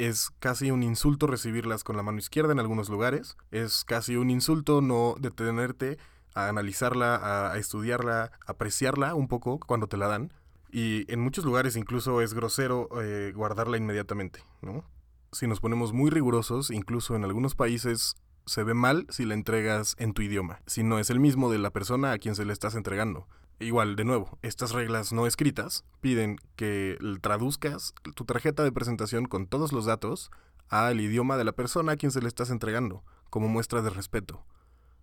es 0.00 0.30
casi 0.38 0.70
un 0.70 0.82
insulto 0.82 1.26
recibirlas 1.26 1.84
con 1.84 1.96
la 1.96 2.02
mano 2.02 2.18
izquierda 2.18 2.52
en 2.52 2.58
algunos 2.58 2.88
lugares. 2.88 3.36
Es 3.50 3.84
casi 3.84 4.16
un 4.16 4.30
insulto 4.30 4.80
no 4.80 5.14
detenerte 5.20 5.98
a 6.34 6.48
analizarla, 6.48 7.50
a, 7.52 7.58
estudiarla, 7.58 8.32
a 8.46 8.52
apreciarla 8.52 9.14
un 9.14 9.28
poco 9.28 9.60
cuando 9.60 9.88
te 9.88 9.98
la 9.98 10.08
dan. 10.08 10.32
Y 10.72 11.10
en 11.12 11.20
muchos 11.20 11.44
lugares 11.44 11.76
incluso 11.76 12.22
es 12.22 12.32
grosero 12.32 12.88
eh, 13.02 13.32
guardarla 13.34 13.76
inmediatamente, 13.76 14.42
¿no? 14.62 14.84
Si 15.32 15.46
nos 15.46 15.60
ponemos 15.60 15.92
muy 15.92 16.10
rigurosos, 16.10 16.70
incluso 16.70 17.14
en 17.14 17.24
algunos 17.24 17.54
países 17.54 18.16
se 18.50 18.64
ve 18.64 18.74
mal 18.74 19.06
si 19.10 19.24
la 19.26 19.34
entregas 19.34 19.94
en 19.98 20.12
tu 20.12 20.22
idioma, 20.22 20.60
si 20.66 20.82
no 20.82 20.98
es 20.98 21.08
el 21.10 21.20
mismo 21.20 21.52
de 21.52 21.58
la 21.58 21.70
persona 21.70 22.10
a 22.10 22.18
quien 22.18 22.34
se 22.34 22.44
le 22.44 22.52
estás 22.52 22.74
entregando. 22.74 23.28
Igual, 23.60 23.94
de 23.94 24.04
nuevo, 24.04 24.38
estas 24.42 24.72
reglas 24.72 25.12
no 25.12 25.28
escritas 25.28 25.84
piden 26.00 26.36
que 26.56 26.98
traduzcas 27.20 27.94
tu 28.16 28.24
tarjeta 28.24 28.64
de 28.64 28.72
presentación 28.72 29.26
con 29.26 29.46
todos 29.46 29.72
los 29.72 29.84
datos 29.84 30.32
al 30.68 31.00
idioma 31.00 31.36
de 31.36 31.44
la 31.44 31.52
persona 31.52 31.92
a 31.92 31.96
quien 31.96 32.10
se 32.10 32.20
le 32.20 32.26
estás 32.26 32.50
entregando, 32.50 33.04
como 33.28 33.46
muestra 33.46 33.82
de 33.82 33.90
respeto. 33.90 34.44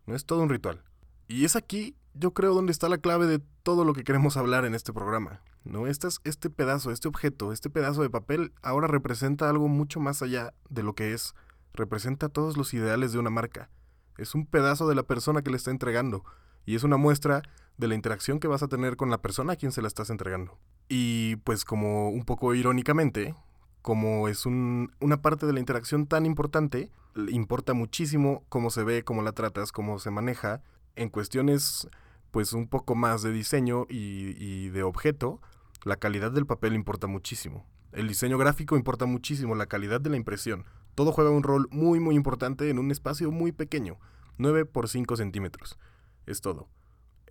No 0.06 0.14
es 0.14 0.26
todo 0.26 0.42
un 0.42 0.50
ritual. 0.50 0.84
Y 1.30 1.46
es 1.46 1.56
aquí, 1.56 1.96
yo 2.14 2.34
creo, 2.34 2.54
donde 2.54 2.74
está 2.74 2.90
la 2.90 2.98
clave 2.98 3.28
de 3.28 3.40
todo 3.64 3.86
lo 3.86 3.94
que 3.94 4.04
queremos 4.04 4.36
hablar 4.36 4.66
en 4.66 4.76
este 4.76 4.92
programa. 4.92 5.42
¿no? 5.64 5.88
Este, 5.88 6.10
este 6.26 6.50
pedazo, 6.50 6.92
este 6.92 7.08
objeto, 7.08 7.54
este 7.54 7.70
pedazo 7.70 8.02
de 8.02 8.10
papel 8.10 8.52
ahora 8.62 8.88
representa 8.88 9.50
algo 9.50 9.70
mucho 9.70 10.02
más 10.02 10.22
allá 10.22 10.54
de 10.70 10.84
lo 10.84 10.96
que 10.96 11.14
es. 11.14 11.34
Representa 11.78 12.28
todos 12.28 12.58
los 12.58 12.74
ideales 12.74 13.14
de 13.14 13.20
una 13.20 13.30
marca. 13.30 13.70
Es 14.18 14.34
un 14.34 14.48
pedazo 14.48 14.90
de 14.90 14.96
la 14.96 15.04
persona 15.04 15.44
que 15.44 15.52
le 15.52 15.58
está 15.58 15.70
entregando. 15.70 16.26
Y 16.66 16.76
es 16.76 16.84
una 16.84 16.98
muestra 16.98 17.44
de 17.78 17.88
la 17.88 17.94
interacción 17.94 18.40
que 18.40 18.48
vas 18.48 18.64
a 18.64 18.68
tener 18.68 18.98
con 18.98 19.12
la 19.12 19.22
persona 19.22 19.54
a 19.54 19.56
quien 19.56 19.72
se 19.72 19.84
la 19.84 19.88
estás 19.88 20.10
entregando. 20.10 20.58
Y 20.90 21.36
pues 21.38 21.64
como 21.64 22.10
un 22.10 22.26
poco 22.26 22.56
irónicamente, 22.56 23.36
como 23.84 24.28
es 24.28 24.46
una 24.48 25.22
parte 25.22 25.46
de 25.46 25.54
la 25.54 25.60
interacción 25.60 26.08
tan 26.08 26.26
importante, 26.26 26.92
importa 27.30 27.74
muchísimo 27.74 28.44
cómo 28.50 28.72
se 28.72 28.84
ve, 28.84 29.04
cómo 29.04 29.22
la 29.22 29.34
tratas, 29.34 29.72
cómo 29.72 30.00
se 30.00 30.10
maneja, 30.10 30.64
en 30.96 31.10
cuestiones 31.10 31.88
pues 32.32 32.54
un 32.54 32.68
poco 32.68 32.96
más 32.96 33.22
de 33.22 33.32
diseño 33.32 33.86
y, 33.88 34.36
y 34.44 34.70
de 34.70 34.82
objeto, 34.82 35.42
la 35.84 35.98
calidad 35.98 36.32
del 36.32 36.48
papel 36.48 36.74
importa 36.74 37.06
muchísimo. 37.06 37.66
El 37.92 38.08
diseño 38.08 38.38
gráfico 38.40 38.78
importa 38.78 39.06
muchísimo, 39.06 39.56
la 39.56 39.68
calidad 39.68 40.02
de 40.02 40.10
la 40.10 40.18
impresión. 40.18 40.66
Todo 40.98 41.12
juega 41.12 41.30
un 41.30 41.44
rol 41.44 41.68
muy 41.70 42.00
muy 42.00 42.16
importante 42.16 42.72
en 42.72 42.80
un 42.80 42.90
espacio 42.90 43.30
muy 43.32 43.52
pequeño, 43.52 44.00
9 44.40 44.66
por 44.66 44.90
5 44.90 45.16
centímetros. 45.16 45.78
Es 46.26 46.42
todo 46.42 46.68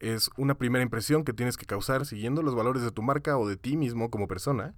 es 0.00 0.30
una 0.37 0.56
primera 0.56 0.82
impresión 0.82 1.25
que 1.25 1.32
tienes 1.32 1.56
que 1.56 1.66
causar 1.66 2.06
siguiendo 2.06 2.42
los 2.42 2.54
valores 2.54 2.82
de 2.82 2.90
tu 2.90 3.02
marca 3.02 3.38
o 3.38 3.49
de 3.49 3.56
ti 3.56 3.76
mismo 3.76 4.11
como 4.11 4.28
persona, 4.28 4.75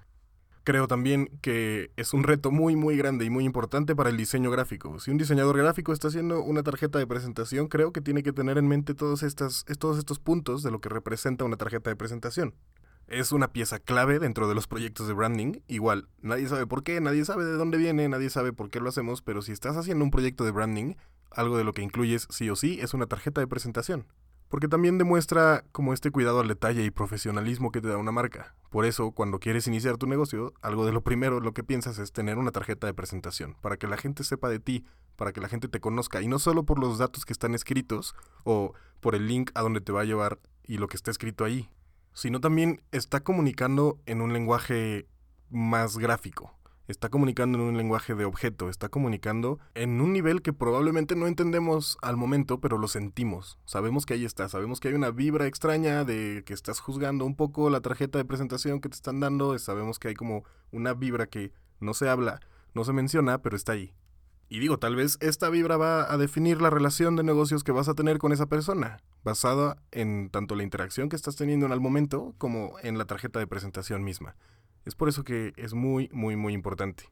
creo 0.65 0.87
también 0.87 1.31
que 1.41 1.91
es 1.97 2.13
un 2.13 2.25
reto 2.25 2.51
muy 2.51 2.77
muy 2.77 2.97
grande 2.97 3.25
y 3.25 3.31
muy 3.31 3.45
importante 3.45 3.97
para 3.97 4.11
el 4.11 4.17
diseño 4.17 4.51
gráfico. 4.51 4.99
Si 5.01 5.11
un 5.11 5.19
diseñador 5.19 5.57
gráfico 5.57 5.93
está 5.93 6.09
haciendo 6.09 6.43
una 6.43 6.63
tarjeta 6.63 6.99
de 6.99 7.07
presentación, 7.07 7.69
creo 7.69 7.93
que 7.93 8.01
tiene 8.01 8.23
que 8.23 8.33
tener 8.33 8.59
en 8.59 8.69
mente 8.69 8.95
todos, 8.95 9.23
estas, 9.23 9.65
todos 9.79 9.99
estos 9.99 10.19
puntos 10.19 10.63
de 10.63 10.71
lo 10.71 10.81
que 10.81 10.89
representa 10.89 11.45
una 11.45 11.57
tarjeta 11.57 11.91
de 11.91 11.97
presentación. 11.97 12.55
Es 13.09 13.33
una 13.33 13.49
pieza 13.53 13.79
clave 13.79 14.19
dentro 14.19 14.49
de 14.49 14.55
los 14.55 14.67
proyectos 14.67 15.09
de 15.09 15.15
branding. 15.15 15.61
Igual, 15.67 16.09
nadie 16.21 16.47
sabe 16.49 16.67
por 16.67 16.83
qué, 16.83 17.01
nadie 17.01 17.25
sabe 17.25 17.45
de 17.45 17.53
dónde 17.53 17.79
viene, 17.79 18.09
nadie 18.09 18.31
sabe 18.31 18.53
por 18.53 18.71
qué 18.71 18.81
lo 18.81 18.89
hacemos, 18.89 19.23
pero 19.23 19.43
si 19.43 19.53
estás 19.53 19.77
haciendo 19.77 20.05
un 20.05 20.11
proyecto 20.11 20.45
de 20.45 20.51
branding, 20.51 20.95
algo 21.31 21.57
de 21.57 21.65
lo 21.65 21.73
que 21.73 21.83
incluyes 21.83 22.29
sí 22.31 22.49
o 22.51 22.57
sí 22.57 22.79
es 22.81 22.95
una 22.95 23.07
tarjeta 23.07 23.41
de 23.41 23.47
presentación 23.47 24.07
porque 24.49 24.69
también 24.69 24.99
demuestra 24.99 25.65
como 25.73 25.93
este 25.93 26.11
cuidado 26.11 26.41
al 26.41 26.49
detalle 26.49 26.85
y 26.85 26.91
profesionalismo 26.91 27.71
que 27.71 27.81
te 27.81 27.89
da 27.89 27.99
una 27.99 28.13
marca. 28.13 28.55
Por 28.71 28.85
eso, 28.85 29.13
cuando 29.13 29.41
quieres 29.41 29.67
iniciar 29.67 29.99
tu 29.99 30.07
negocio, 30.07 30.55
algo 30.63 30.87
de 30.87 30.93
lo 30.93 31.03
primero 31.03 31.41
lo 31.41 31.53
que 31.53 31.65
piensas 31.65 31.99
es 31.99 32.13
tener 32.13 32.39
una 32.39 32.51
tarjeta 32.51 32.87
de 32.87 32.95
presentación, 32.95 33.57
para 33.61 33.77
que 33.77 33.87
la 33.87 33.97
gente 33.97 34.25
sepa 34.25 34.49
de 34.49 34.59
ti, 34.59 34.85
para 35.17 35.33
que 35.33 35.41
la 35.41 35.49
gente 35.49 35.69
te 35.69 35.81
conozca, 35.81 36.23
y 36.23 36.29
no 36.29 36.39
solo 36.39 36.65
por 36.65 36.79
los 36.79 36.99
datos 36.99 37.25
que 37.25 37.33
están 37.33 37.55
escritos 37.55 38.15
o 38.45 38.73
por 39.01 39.15
el 39.15 39.27
link 39.27 39.51
a 39.55 39.61
donde 39.61 39.81
te 39.81 39.93
va 39.93 40.03
a 40.03 40.07
llevar 40.07 40.39
y 40.65 40.79
lo 40.79 40.89
que 40.89 40.97
está 40.97 41.11
escrito 41.11 41.45
ahí, 41.45 41.69
sino 42.19 42.41
también 42.41 42.81
está 42.91 43.21
comunicando 43.21 44.01
en 44.07 44.21
un 44.21 44.33
lenguaje 44.33 45.07
más 45.51 45.99
gráfico 45.99 46.59
está 46.89 47.11
comunicando 47.11 47.59
en 47.59 47.65
un 47.65 47.77
lenguaje 47.77 48.15
de 48.15 48.25
objeto, 48.25 48.71
está 48.71 48.89
comunicando 48.89 49.59
en 49.75 50.01
un 50.01 50.13
nivel 50.13 50.41
que 50.41 50.55
probablemente 50.55 51.17
no 51.17 51.27
entendemos 51.27 51.99
al 52.01 52.17
momento, 52.17 52.61
pero 52.61 52.79
lo 52.79 52.89
sentimos. 52.89 53.59
Sabemos 53.67 54.07
que 54.07 54.15
ahí 54.15 54.25
está, 54.25 54.49
sabemos 54.49 54.81
que 54.81 54.89
hay 54.89 54.95
una 54.95 55.11
vibra 55.11 55.47
extraña 55.47 56.05
de 56.05 56.43
que 56.47 56.55
estás 56.55 56.81
juzgando 56.81 57.27
un 57.27 57.37
poco 57.37 57.69
la 57.69 57.83
tarjeta 57.83 58.17
de 58.17 58.25
presentación 58.25 58.81
que 58.81 58.89
te 58.89 58.95
están 58.95 59.21
dando, 59.21 59.57
sabemos 59.59 59.99
que 59.99 60.09
hay 60.09 60.15
como 60.15 60.45
una 60.73 60.95
vibra 60.95 61.27
que 61.27 61.53
no 61.79 61.93
se 61.93 62.09
habla, 62.09 62.41
no 62.73 62.85
se 62.85 62.95
menciona, 62.95 63.43
pero 63.43 63.55
está 63.55 63.73
ahí. 63.73 63.93
Y 64.49 64.61
digo, 64.61 64.79
tal 64.79 64.97
vez 64.97 65.19
esta 65.21 65.51
vibra 65.51 65.77
va 65.77 66.11
a 66.11 66.17
definir 66.17 66.63
la 66.63 66.71
relación 66.71 67.17
de 67.17 67.23
negocios 67.23 67.63
que 67.63 67.73
vas 67.73 67.89
a 67.89 67.95
tener 67.95 68.17
con 68.17 68.33
esa 68.33 68.47
persona, 68.47 69.03
basada 69.25 69.77
en 69.91 70.31
tanto 70.31 70.55
la 70.55 70.63
interacción 70.63 71.09
que 71.09 71.17
estás 71.17 71.37
teniendo 71.37 71.67
en 71.67 71.73
el 71.73 71.81
momento 71.81 72.35
como 72.39 72.77
en 72.83 72.99
la 72.99 73.05
tarjeta 73.05 73.39
de 73.39 73.47
presentación 73.47 74.05
misma. 74.05 74.37
Es 74.85 74.95
por 74.95 75.09
eso 75.09 75.25
que 75.25 75.53
es 75.57 75.75
muy, 75.75 76.09
muy, 76.13 76.37
muy 76.37 76.55
importante. 76.55 77.05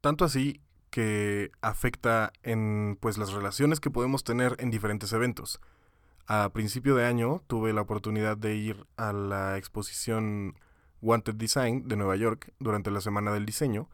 Tanto 0.00 0.24
así 0.24 0.60
que 0.90 1.50
afecta 1.60 2.32
en 2.42 2.96
pues 3.00 3.18
las 3.18 3.32
relaciones 3.32 3.80
que 3.80 3.90
podemos 3.90 4.24
tener 4.24 4.56
en 4.58 4.70
diferentes 4.70 5.12
eventos. 5.12 5.60
A 6.26 6.50
principio 6.50 6.94
de 6.94 7.06
año 7.06 7.42
tuve 7.46 7.72
la 7.72 7.82
oportunidad 7.82 8.36
de 8.36 8.54
ir 8.54 8.86
a 8.96 9.12
la 9.12 9.56
exposición 9.56 10.58
Wanted 11.00 11.34
Design 11.34 11.88
de 11.88 11.96
Nueva 11.96 12.16
York 12.16 12.52
durante 12.58 12.90
la 12.90 13.00
Semana 13.00 13.32
del 13.32 13.46
Diseño. 13.46 13.88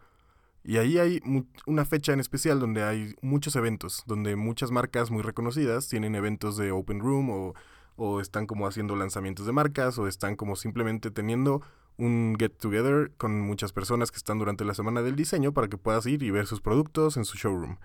Y 0.64 0.78
ahí 0.78 0.98
hay 0.98 1.20
una 1.66 1.84
fecha 1.84 2.14
en 2.14 2.20
especial 2.20 2.58
donde 2.58 2.82
hay 2.82 3.14
muchos 3.20 3.54
eventos, 3.54 4.02
donde 4.06 4.34
muchas 4.34 4.70
marcas 4.70 5.10
muy 5.10 5.22
reconocidas 5.22 5.88
tienen 5.88 6.14
eventos 6.14 6.56
de 6.56 6.72
Open 6.72 7.00
Room 7.00 7.28
o, 7.30 7.54
o 7.96 8.20
están 8.20 8.46
como 8.46 8.66
haciendo 8.66 8.96
lanzamientos 8.96 9.44
de 9.44 9.52
marcas 9.52 9.98
o 9.98 10.08
están 10.08 10.36
como 10.36 10.56
simplemente 10.56 11.10
teniendo 11.10 11.60
un 11.96 12.36
get 12.38 12.52
together 12.58 13.12
con 13.16 13.40
muchas 13.40 13.72
personas 13.72 14.10
que 14.10 14.16
están 14.16 14.38
durante 14.38 14.64
la 14.64 14.74
semana 14.74 15.02
del 15.02 15.16
diseño 15.16 15.52
para 15.52 15.68
que 15.68 15.78
puedas 15.78 16.06
ir 16.06 16.22
y 16.22 16.30
ver 16.30 16.46
sus 16.46 16.60
productos 16.60 17.16
en 17.18 17.26
su 17.26 17.36
showroom. 17.36 17.76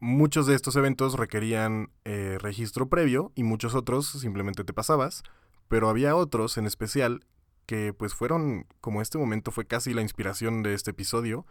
Muchos 0.00 0.46
de 0.46 0.54
estos 0.54 0.76
eventos 0.76 1.16
requerían 1.18 1.90
eh, 2.04 2.38
registro 2.40 2.88
previo 2.88 3.32
y 3.34 3.42
muchos 3.44 3.74
otros 3.74 4.06
simplemente 4.06 4.64
te 4.64 4.72
pasabas, 4.72 5.22
pero 5.68 5.88
había 5.88 6.16
otros 6.16 6.58
en 6.58 6.66
especial 6.66 7.24
que 7.66 7.94
pues 7.94 8.14
fueron, 8.14 8.66
como 8.80 9.00
este 9.00 9.18
momento 9.18 9.50
fue 9.50 9.66
casi 9.66 9.94
la 9.94 10.02
inspiración 10.02 10.62
de 10.62 10.74
este 10.74 10.90
episodio, 10.90 11.46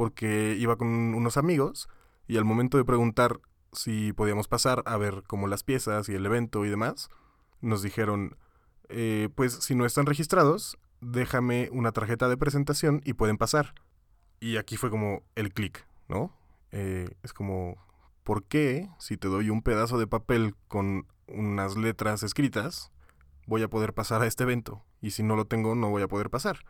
porque 0.00 0.56
iba 0.58 0.76
con 0.76 0.88
unos 0.88 1.36
amigos 1.36 1.90
y 2.26 2.38
al 2.38 2.46
momento 2.46 2.78
de 2.78 2.86
preguntar 2.86 3.38
si 3.74 4.14
podíamos 4.14 4.48
pasar 4.48 4.82
a 4.86 4.96
ver 4.96 5.22
como 5.26 5.46
las 5.46 5.62
piezas 5.62 6.08
y 6.08 6.14
el 6.14 6.24
evento 6.24 6.64
y 6.64 6.70
demás, 6.70 7.10
nos 7.60 7.82
dijeron, 7.82 8.38
eh, 8.88 9.28
pues 9.34 9.52
si 9.52 9.74
no 9.74 9.84
están 9.84 10.06
registrados, 10.06 10.78
déjame 11.02 11.68
una 11.70 11.92
tarjeta 11.92 12.30
de 12.30 12.38
presentación 12.38 13.02
y 13.04 13.12
pueden 13.12 13.36
pasar. 13.36 13.74
Y 14.40 14.56
aquí 14.56 14.78
fue 14.78 14.88
como 14.88 15.22
el 15.34 15.52
clic, 15.52 15.86
¿no? 16.08 16.34
Eh, 16.72 17.10
es 17.22 17.34
como, 17.34 17.76
¿por 18.22 18.44
qué 18.44 18.88
si 18.98 19.18
te 19.18 19.28
doy 19.28 19.50
un 19.50 19.60
pedazo 19.60 19.98
de 19.98 20.06
papel 20.06 20.54
con 20.66 21.08
unas 21.28 21.76
letras 21.76 22.22
escritas, 22.22 22.90
voy 23.46 23.62
a 23.62 23.68
poder 23.68 23.92
pasar 23.92 24.22
a 24.22 24.26
este 24.26 24.44
evento? 24.44 24.82
Y 25.02 25.10
si 25.10 25.22
no 25.22 25.36
lo 25.36 25.44
tengo, 25.44 25.74
no 25.74 25.90
voy 25.90 26.00
a 26.00 26.08
poder 26.08 26.30
pasar. 26.30 26.60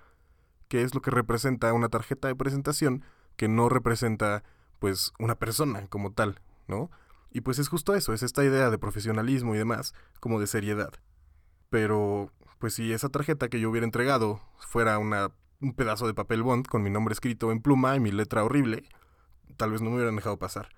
¿Qué 0.67 0.83
es 0.83 0.97
lo 0.97 1.01
que 1.01 1.13
representa 1.13 1.73
una 1.73 1.91
tarjeta 1.91 2.27
de 2.27 2.35
presentación 2.35 3.05
que 3.41 3.49
no 3.49 3.71
representa, 3.71 4.45
pues, 4.81 5.15
una 5.19 5.35
persona 5.35 5.87
como 5.87 6.13
tal, 6.13 6.43
¿no? 6.69 6.91
Y 7.31 7.41
pues 7.41 7.59
es 7.59 7.71
justo 7.71 7.95
eso, 7.95 8.13
es 8.13 8.23
esta 8.23 8.45
idea 8.45 8.69
de 8.69 8.77
profesionalismo 8.77 9.55
y 9.55 9.59
demás, 9.59 9.95
como 10.21 10.39
de 10.39 10.47
seriedad. 10.47 10.93
Pero 11.71 12.31
pues 12.59 12.75
si 12.75 12.93
esa 12.93 13.09
tarjeta 13.09 13.49
que 13.49 13.59
yo 13.59 13.71
hubiera 13.71 13.87
entregado 13.87 14.43
fuera 14.59 14.99
una, 14.99 15.31
un 15.63 15.73
pedazo 15.73 16.07
de 16.07 16.13
papel 16.13 16.43
bond 16.43 16.67
con 16.67 16.83
mi 16.83 16.91
nombre 16.91 17.15
escrito 17.15 17.51
en 17.51 17.63
pluma 17.63 17.97
y 17.97 18.01
mi 18.01 18.13
letra 18.13 18.45
horrible, 18.45 18.85
tal 19.57 19.71
vez 19.71 19.81
no 19.81 19.89
me 19.89 19.97
hubieran 19.97 20.17
dejado 20.17 20.39
pasar, 20.39 20.69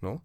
¿no? 0.00 0.24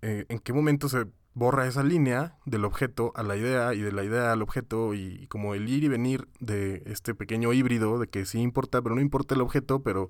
Eh, 0.00 0.24
¿En 0.30 0.38
qué 0.38 0.54
momento 0.54 0.88
se 0.88 1.08
borra 1.34 1.66
esa 1.66 1.82
línea 1.82 2.38
del 2.46 2.64
objeto 2.64 3.12
a 3.16 3.22
la 3.22 3.36
idea 3.36 3.74
y 3.74 3.82
de 3.82 3.92
la 3.92 4.02
idea 4.02 4.32
al 4.32 4.40
objeto 4.40 4.94
y, 4.94 5.26
como 5.26 5.54
el 5.54 5.68
ir 5.68 5.84
y 5.84 5.88
venir 5.88 6.26
de 6.40 6.84
este 6.86 7.14
pequeño 7.14 7.52
híbrido 7.52 7.98
de 7.98 8.06
que 8.06 8.24
sí 8.24 8.40
importa, 8.40 8.80
pero 8.80 8.94
no 8.94 9.02
importa 9.02 9.34
el 9.34 9.42
objeto, 9.42 9.82
pero 9.82 10.08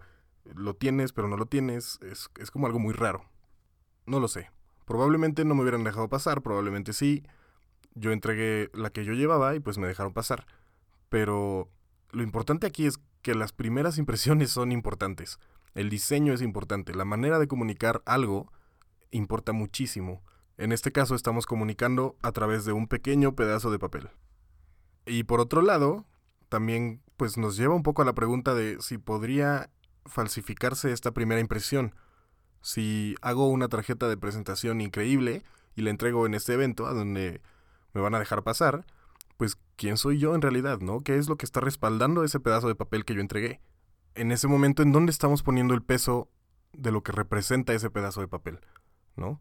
lo 0.55 0.75
tienes, 0.75 1.12
pero 1.12 1.28
no 1.28 1.37
lo 1.37 1.47
tienes, 1.47 1.99
es, 2.02 2.31
es 2.38 2.50
como 2.50 2.67
algo 2.67 2.78
muy 2.78 2.95
raro. 2.95 3.25
No 4.07 4.21
lo 4.21 4.28
sé. 4.28 4.50
Probablemente 4.85 5.45
no 5.45 5.55
me 5.55 5.62
hubieran 5.62 5.85
dejado 5.85 6.09
pasar, 6.09 6.43
probablemente 6.43 6.93
sí, 6.93 7.23
yo 7.95 8.12
entregué 8.12 8.71
la 8.73 8.90
que 8.90 9.05
yo 9.05 9.12
llevaba 9.12 9.55
y 9.55 9.61
pues 9.61 9.78
me 9.78 9.87
dejaron 9.87 10.12
pasar. 10.12 10.47
Pero 11.09 11.69
lo 12.11 12.23
importante 12.23 12.67
aquí 12.67 12.87
es 12.87 12.99
que 13.23 13.35
las 13.35 13.52
primeras 13.52 13.99
impresiones 13.99 14.50
son 14.50 14.73
importantes. 14.73 15.38
El 15.75 15.90
diseño 15.90 16.33
es 16.33 16.43
importante. 16.43 16.95
La 16.95 17.05
manera 17.05 17.38
de 17.38 17.49
comunicar 17.49 18.02
algo 18.07 18.50
importa 19.11 19.52
muchísimo. 19.52 20.23
En 20.57 20.73
este 20.73 20.90
caso 20.90 21.14
estamos 21.14 21.47
comunicando 21.47 22.17
a 22.23 22.33
través 22.33 22.64
de 22.64 22.73
un 22.73 22.88
pequeño 22.88 23.37
pedazo 23.37 23.71
de 23.71 23.78
papel. 23.78 24.11
Y 25.07 25.25
por 25.25 25.40
otro 25.40 25.62
lado, 25.62 26.05
también 26.49 27.02
pues 27.17 27.37
nos 27.38 27.57
lleva 27.57 27.75
un 27.75 27.83
poco 27.83 28.02
a 28.02 28.05
la 28.05 28.14
pregunta 28.14 28.55
de 28.55 28.78
si 28.81 28.99
podría 28.99 29.71
falsificarse 30.09 30.93
esta 30.93 31.12
primera 31.12 31.41
impresión. 31.41 31.95
Si 32.61 33.15
hago 33.23 33.49
una 33.49 33.69
tarjeta 33.69 34.09
de 34.09 34.17
presentación 34.17 34.81
increíble 34.81 35.43
y 35.77 35.83
la 35.83 35.91
entrego 35.91 36.27
en 36.27 36.35
este 36.35 36.55
evento 36.55 36.87
a 36.87 36.93
donde 36.93 37.41
me 37.95 38.00
van 38.00 38.15
a 38.15 38.19
dejar 38.19 38.43
pasar, 38.43 38.85
pues 39.37 39.57
quién 39.77 39.97
soy 39.97 40.19
yo 40.19 40.35
en 40.35 40.43
realidad, 40.43 40.81
¿no? 40.81 41.03
¿Qué 41.03 41.17
es 41.17 41.29
lo 41.29 41.37
que 41.37 41.47
está 41.47 41.61
respaldando 41.61 42.25
ese 42.25 42.41
pedazo 42.41 42.69
de 42.69 42.75
papel 42.75 43.05
que 43.05 43.15
yo 43.15 43.21
entregué? 43.21 43.61
En 44.15 44.33
ese 44.33 44.49
momento, 44.49 44.83
¿en 44.83 44.93
dónde 44.93 45.12
estamos 45.12 45.43
poniendo 45.43 45.75
el 45.75 45.83
peso 45.83 46.29
de 46.73 46.91
lo 46.91 47.03
que 47.03 47.12
representa 47.12 47.73
ese 47.73 47.88
pedazo 47.88 48.21
de 48.21 48.29
papel? 48.29 48.61
¿No? 49.15 49.41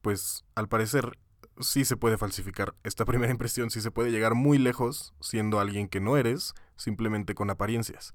Pues 0.00 0.44
al 0.54 0.68
parecer 0.68 1.18
sí 1.60 1.84
se 1.84 1.96
puede 1.96 2.16
falsificar 2.16 2.74
esta 2.82 3.04
primera 3.06 3.30
impresión, 3.30 3.70
sí 3.70 3.80
se 3.80 3.90
puede 3.90 4.10
llegar 4.10 4.34
muy 4.34 4.58
lejos 4.58 5.14
siendo 5.20 5.60
alguien 5.60 5.88
que 5.88 6.00
no 6.00 6.16
eres, 6.16 6.54
simplemente 6.76 7.34
con 7.34 7.50
apariencias. 7.50 8.14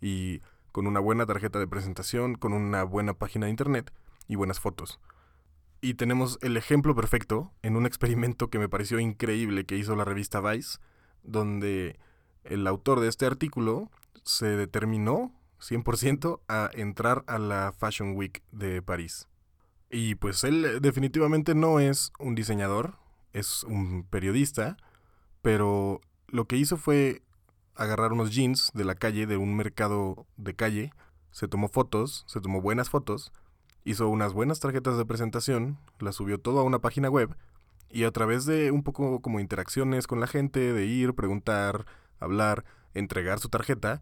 Y 0.00 0.40
con 0.72 0.86
una 0.86 1.00
buena 1.00 1.26
tarjeta 1.26 1.58
de 1.58 1.68
presentación, 1.68 2.34
con 2.34 2.52
una 2.52 2.82
buena 2.82 3.14
página 3.14 3.46
de 3.46 3.50
internet 3.50 3.92
y 4.26 4.36
buenas 4.36 4.58
fotos. 4.58 4.98
Y 5.80 5.94
tenemos 5.94 6.38
el 6.42 6.56
ejemplo 6.56 6.94
perfecto 6.94 7.52
en 7.62 7.76
un 7.76 7.86
experimento 7.86 8.48
que 8.48 8.58
me 8.58 8.68
pareció 8.68 8.98
increíble 8.98 9.66
que 9.66 9.76
hizo 9.76 9.94
la 9.96 10.04
revista 10.04 10.40
Vice, 10.40 10.78
donde 11.22 11.98
el 12.44 12.66
autor 12.66 13.00
de 13.00 13.08
este 13.08 13.26
artículo 13.26 13.90
se 14.24 14.46
determinó 14.46 15.32
100% 15.60 16.40
a 16.48 16.70
entrar 16.72 17.24
a 17.26 17.38
la 17.38 17.72
Fashion 17.76 18.16
Week 18.16 18.42
de 18.50 18.82
París. 18.82 19.28
Y 19.90 20.14
pues 20.14 20.42
él 20.44 20.80
definitivamente 20.80 21.54
no 21.54 21.78
es 21.78 22.12
un 22.18 22.34
diseñador, 22.34 22.94
es 23.32 23.62
un 23.64 24.04
periodista, 24.04 24.76
pero 25.42 26.00
lo 26.28 26.46
que 26.46 26.56
hizo 26.56 26.76
fue 26.76 27.22
agarrar 27.74 28.12
unos 28.12 28.30
jeans 28.30 28.70
de 28.74 28.84
la 28.84 28.94
calle, 28.94 29.26
de 29.26 29.36
un 29.36 29.56
mercado 29.56 30.26
de 30.36 30.54
calle, 30.54 30.92
se 31.30 31.48
tomó 31.48 31.68
fotos, 31.68 32.24
se 32.26 32.40
tomó 32.40 32.60
buenas 32.60 32.90
fotos, 32.90 33.32
hizo 33.84 34.08
unas 34.08 34.32
buenas 34.32 34.60
tarjetas 34.60 34.96
de 34.96 35.04
presentación, 35.04 35.78
las 35.98 36.16
subió 36.16 36.38
todo 36.38 36.60
a 36.60 36.64
una 36.64 36.80
página 36.80 37.08
web 37.08 37.36
y 37.90 38.04
a 38.04 38.10
través 38.10 38.46
de 38.46 38.70
un 38.70 38.82
poco 38.82 39.20
como 39.20 39.40
interacciones 39.40 40.06
con 40.06 40.20
la 40.20 40.26
gente, 40.26 40.72
de 40.72 40.86
ir, 40.86 41.14
preguntar, 41.14 41.86
hablar, 42.20 42.64
entregar 42.94 43.38
su 43.38 43.48
tarjeta, 43.48 44.00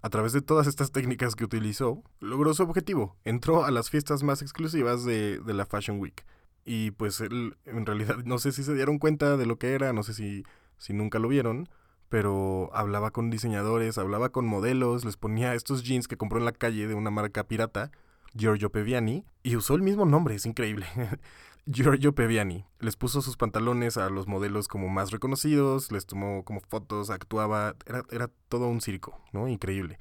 a 0.00 0.10
través 0.10 0.32
de 0.32 0.42
todas 0.42 0.66
estas 0.66 0.90
técnicas 0.90 1.36
que 1.36 1.44
utilizó, 1.44 2.02
logró 2.20 2.54
su 2.54 2.62
objetivo. 2.62 3.16
Entró 3.24 3.64
a 3.64 3.70
las 3.70 3.88
fiestas 3.90 4.22
más 4.22 4.42
exclusivas 4.42 5.04
de, 5.04 5.38
de 5.38 5.54
la 5.54 5.66
Fashion 5.66 6.00
Week. 6.00 6.24
Y 6.64 6.92
pues 6.92 7.20
él, 7.20 7.56
en 7.64 7.86
realidad, 7.86 8.16
no 8.24 8.38
sé 8.38 8.52
si 8.52 8.62
se 8.64 8.74
dieron 8.74 8.98
cuenta 8.98 9.36
de 9.36 9.46
lo 9.46 9.58
que 9.58 9.74
era, 9.74 9.92
no 9.92 10.02
sé 10.02 10.14
si, 10.14 10.44
si 10.76 10.92
nunca 10.92 11.18
lo 11.18 11.28
vieron, 11.28 11.68
pero 12.12 12.68
hablaba 12.74 13.10
con 13.10 13.30
diseñadores, 13.30 13.96
hablaba 13.96 14.28
con 14.28 14.44
modelos, 14.44 15.06
les 15.06 15.16
ponía 15.16 15.54
estos 15.54 15.82
jeans 15.82 16.08
que 16.08 16.18
compró 16.18 16.38
en 16.38 16.44
la 16.44 16.52
calle 16.52 16.86
de 16.86 16.94
una 16.94 17.10
marca 17.10 17.44
pirata, 17.44 17.90
Giorgio 18.34 18.70
Peviani, 18.70 19.24
y 19.42 19.56
usó 19.56 19.76
el 19.76 19.80
mismo 19.80 20.04
nombre, 20.04 20.34
es 20.34 20.44
increíble. 20.44 20.84
Giorgio 21.66 22.14
Peviani. 22.14 22.66
Les 22.80 22.96
puso 22.96 23.22
sus 23.22 23.38
pantalones 23.38 23.96
a 23.96 24.10
los 24.10 24.26
modelos 24.26 24.68
como 24.68 24.90
más 24.90 25.10
reconocidos, 25.10 25.90
les 25.90 26.04
tomó 26.04 26.44
como 26.44 26.60
fotos, 26.60 27.08
actuaba, 27.08 27.76
era, 27.86 28.02
era 28.10 28.28
todo 28.50 28.68
un 28.68 28.82
circo, 28.82 29.18
¿no? 29.32 29.48
Increíble. 29.48 29.98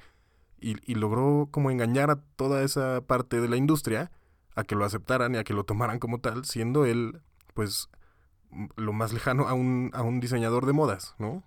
Y, 0.60 0.75
y, 0.86 0.96
logró 0.96 1.48
como 1.50 1.72
engañar 1.72 2.12
a 2.12 2.18
toda 2.36 2.62
esa 2.63 3.00
parte 3.00 3.39
de 3.39 3.48
la 3.48 3.56
industria 3.56 4.12
a 4.56 4.65
que 4.65 4.75
lo 4.75 4.84
aceptaran 4.84 5.34
y 5.36 5.38
a 5.38 5.46
que 5.46 5.53
lo 5.53 5.63
tomaran 5.63 5.98
como 5.98 6.20
tal, 6.20 6.44
siendo 6.44 6.84
él, 6.84 7.22
pues, 7.53 7.88
lo 8.75 8.91
más 8.91 9.13
lejano 9.13 9.48
a 9.48 9.53
un, 9.53 9.91
a 9.94 10.01
un 10.01 10.20
diseñador 10.20 10.65
de 10.65 10.74
modas, 10.74 11.15
¿no? 11.18 11.41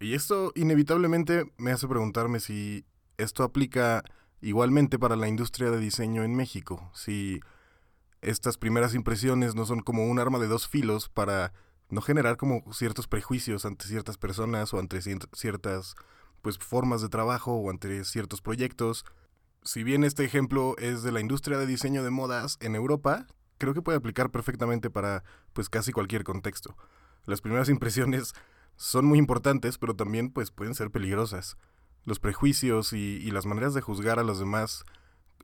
Y 0.00 0.14
esto 0.14 0.50
inevitablemente 0.54 1.44
me 1.58 1.72
hace 1.72 1.86
preguntarme 1.86 2.40
si 2.40 2.86
esto 3.18 3.44
aplica 3.44 4.02
igualmente 4.40 4.98
para 4.98 5.14
la 5.14 5.28
industria 5.28 5.70
de 5.70 5.78
diseño 5.78 6.24
en 6.24 6.34
México, 6.34 6.90
si 6.94 7.40
estas 8.22 8.56
primeras 8.56 8.94
impresiones 8.94 9.54
no 9.54 9.66
son 9.66 9.80
como 9.80 10.06
un 10.06 10.18
arma 10.18 10.38
de 10.38 10.48
dos 10.48 10.66
filos 10.66 11.10
para 11.10 11.52
no 11.90 12.00
generar 12.00 12.38
como 12.38 12.64
ciertos 12.72 13.08
prejuicios 13.08 13.66
ante 13.66 13.84
ciertas 13.84 14.16
personas 14.16 14.72
o 14.72 14.78
ante 14.78 15.02
ciertas 15.02 15.94
pues 16.40 16.56
formas 16.56 17.02
de 17.02 17.10
trabajo 17.10 17.52
o 17.52 17.68
ante 17.68 18.02
ciertos 18.04 18.40
proyectos. 18.40 19.04
Si 19.64 19.82
bien 19.82 20.04
este 20.04 20.24
ejemplo 20.24 20.76
es 20.78 21.02
de 21.02 21.12
la 21.12 21.20
industria 21.20 21.58
de 21.58 21.66
diseño 21.66 22.02
de 22.02 22.10
modas 22.10 22.56
en 22.60 22.74
Europa, 22.74 23.26
creo 23.58 23.74
que 23.74 23.82
puede 23.82 23.98
aplicar 23.98 24.30
perfectamente 24.30 24.88
para 24.88 25.24
pues 25.52 25.68
casi 25.68 25.92
cualquier 25.92 26.24
contexto. 26.24 26.74
Las 27.26 27.42
primeras 27.42 27.68
impresiones 27.68 28.32
son 28.80 29.04
muy 29.04 29.18
importantes, 29.18 29.76
pero 29.76 29.94
también 29.94 30.30
pues 30.30 30.50
pueden 30.50 30.74
ser 30.74 30.90
peligrosas. 30.90 31.58
Los 32.06 32.18
prejuicios 32.18 32.94
y, 32.94 33.18
y 33.18 33.30
las 33.30 33.44
maneras 33.44 33.74
de 33.74 33.82
juzgar 33.82 34.18
a 34.18 34.24
los 34.24 34.38
demás, 34.38 34.86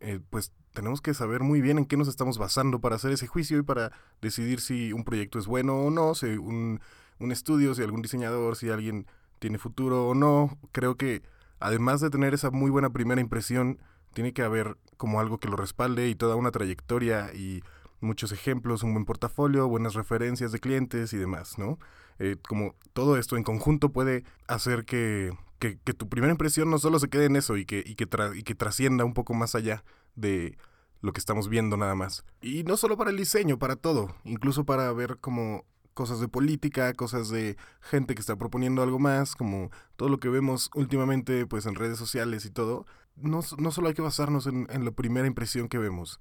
eh, 0.01 0.21
pues 0.31 0.53
tenemos 0.73 1.03
que 1.03 1.13
saber 1.13 1.43
muy 1.43 1.61
bien 1.61 1.77
en 1.77 1.85
qué 1.85 1.99
nos 1.99 2.09
estamos 2.09 2.39
basando 2.39 2.81
para 2.81 2.97
hacer 2.97 3.13
ese 3.13 3.27
juicio 3.27 3.59
y 3.59 3.63
para 3.63 3.93
decidir 4.23 4.63
si 4.63 4.95
un 4.95 5.05
proyecto 5.05 5.39
es 5.39 5.47
bueno 5.47 5.77
o 5.77 5.91
no, 5.91 6.15
si 6.15 6.29
un, 6.29 6.81
un 7.19 7.31
estudio, 7.31 7.75
si 7.75 7.83
algún 7.83 8.01
diseñador, 8.01 8.57
si 8.57 8.71
alguien 8.71 9.07
tiene 9.39 9.59
futuro 9.59 10.09
o 10.09 10.15
no. 10.15 10.57
Creo 10.73 10.97
que 10.97 11.23
además 11.61 12.01
de 12.01 12.09
tener 12.09 12.33
esa 12.33 12.51
muy 12.51 12.71
buena 12.71 12.89
primera 12.89 13.21
impresión, 13.21 13.79
tiene 14.15 14.33
que 14.33 14.45
haber 14.45 14.79
como 14.97 15.21
algo 15.21 15.37
que 15.37 15.49
lo 15.49 15.57
respalde 15.57 16.09
y 16.09 16.15
toda 16.15 16.37
una 16.37 16.53
trayectoria 16.53 17.35
y 17.35 17.63
muchos 18.01 18.33
ejemplos, 18.33 18.83
un 18.83 18.95
buen 18.95 19.05
portafolio, 19.05 19.69
buenas 19.69 19.93
referencias 19.93 20.53
de 20.53 20.59
clientes 20.59 21.13
y 21.13 21.19
demás, 21.19 21.59
¿no? 21.59 21.79
Eh, 22.19 22.37
como 22.49 22.75
todo 22.93 23.17
esto 23.17 23.37
en 23.37 23.43
conjunto 23.43 23.91
puede 23.91 24.25
hacer 24.47 24.85
que, 24.85 25.31
que, 25.59 25.77
tu 25.77 26.09
primera 26.09 26.33
impresión 26.33 26.71
no 26.71 26.79
solo 26.79 26.99
se 26.99 27.09
quede 27.09 27.27
en 27.27 27.37
eso 27.37 27.57
y 27.57 27.67
que, 27.67 27.83
y 27.85 27.95
que, 27.95 28.09
y 28.35 28.43
que 28.43 28.55
trascienda 28.55 29.05
un 29.05 29.15
poco 29.15 29.35
más 29.35 29.55
allá 29.55 29.85
de 30.15 30.57
lo 31.03 31.13
que 31.13 31.21
estamos 31.21 31.49
viendo 31.49 31.77
nada 31.77 31.95
más. 31.95 32.25
Y 32.41 32.65
no 32.65 32.77
solo 32.77 32.97
para 32.97 33.11
el 33.11 33.17
diseño, 33.17 33.59
para 33.59 33.77
todo, 33.77 34.15
incluso 34.25 34.65
para 34.65 34.93
ver 34.93 35.19
como 35.19 35.65
cosas 35.95 36.21
de 36.21 36.29
política, 36.29 36.93
cosas 36.93 37.29
de 37.29 37.57
gente 37.81 38.15
que 38.15 38.21
está 38.21 38.37
proponiendo 38.37 38.83
algo 38.83 38.99
más, 38.99 39.35
como 39.35 39.71
todo 39.97 40.09
lo 40.09 40.19
que 40.19 40.29
vemos 40.29 40.71
últimamente 40.75 41.47
pues 41.47 41.65
en 41.67 41.75
redes 41.75 41.99
sociales 41.99 42.45
y 42.45 42.51
todo, 42.51 42.87
no, 43.17 43.41
no 43.59 43.71
solo 43.71 43.89
hay 43.89 43.95
que 43.95 44.03
basarnos 44.03 44.47
en, 44.47 44.67
en 44.71 44.85
la 44.85 44.91
primera 44.91 45.27
impresión 45.27 45.69
que 45.69 45.79
vemos, 45.79 46.19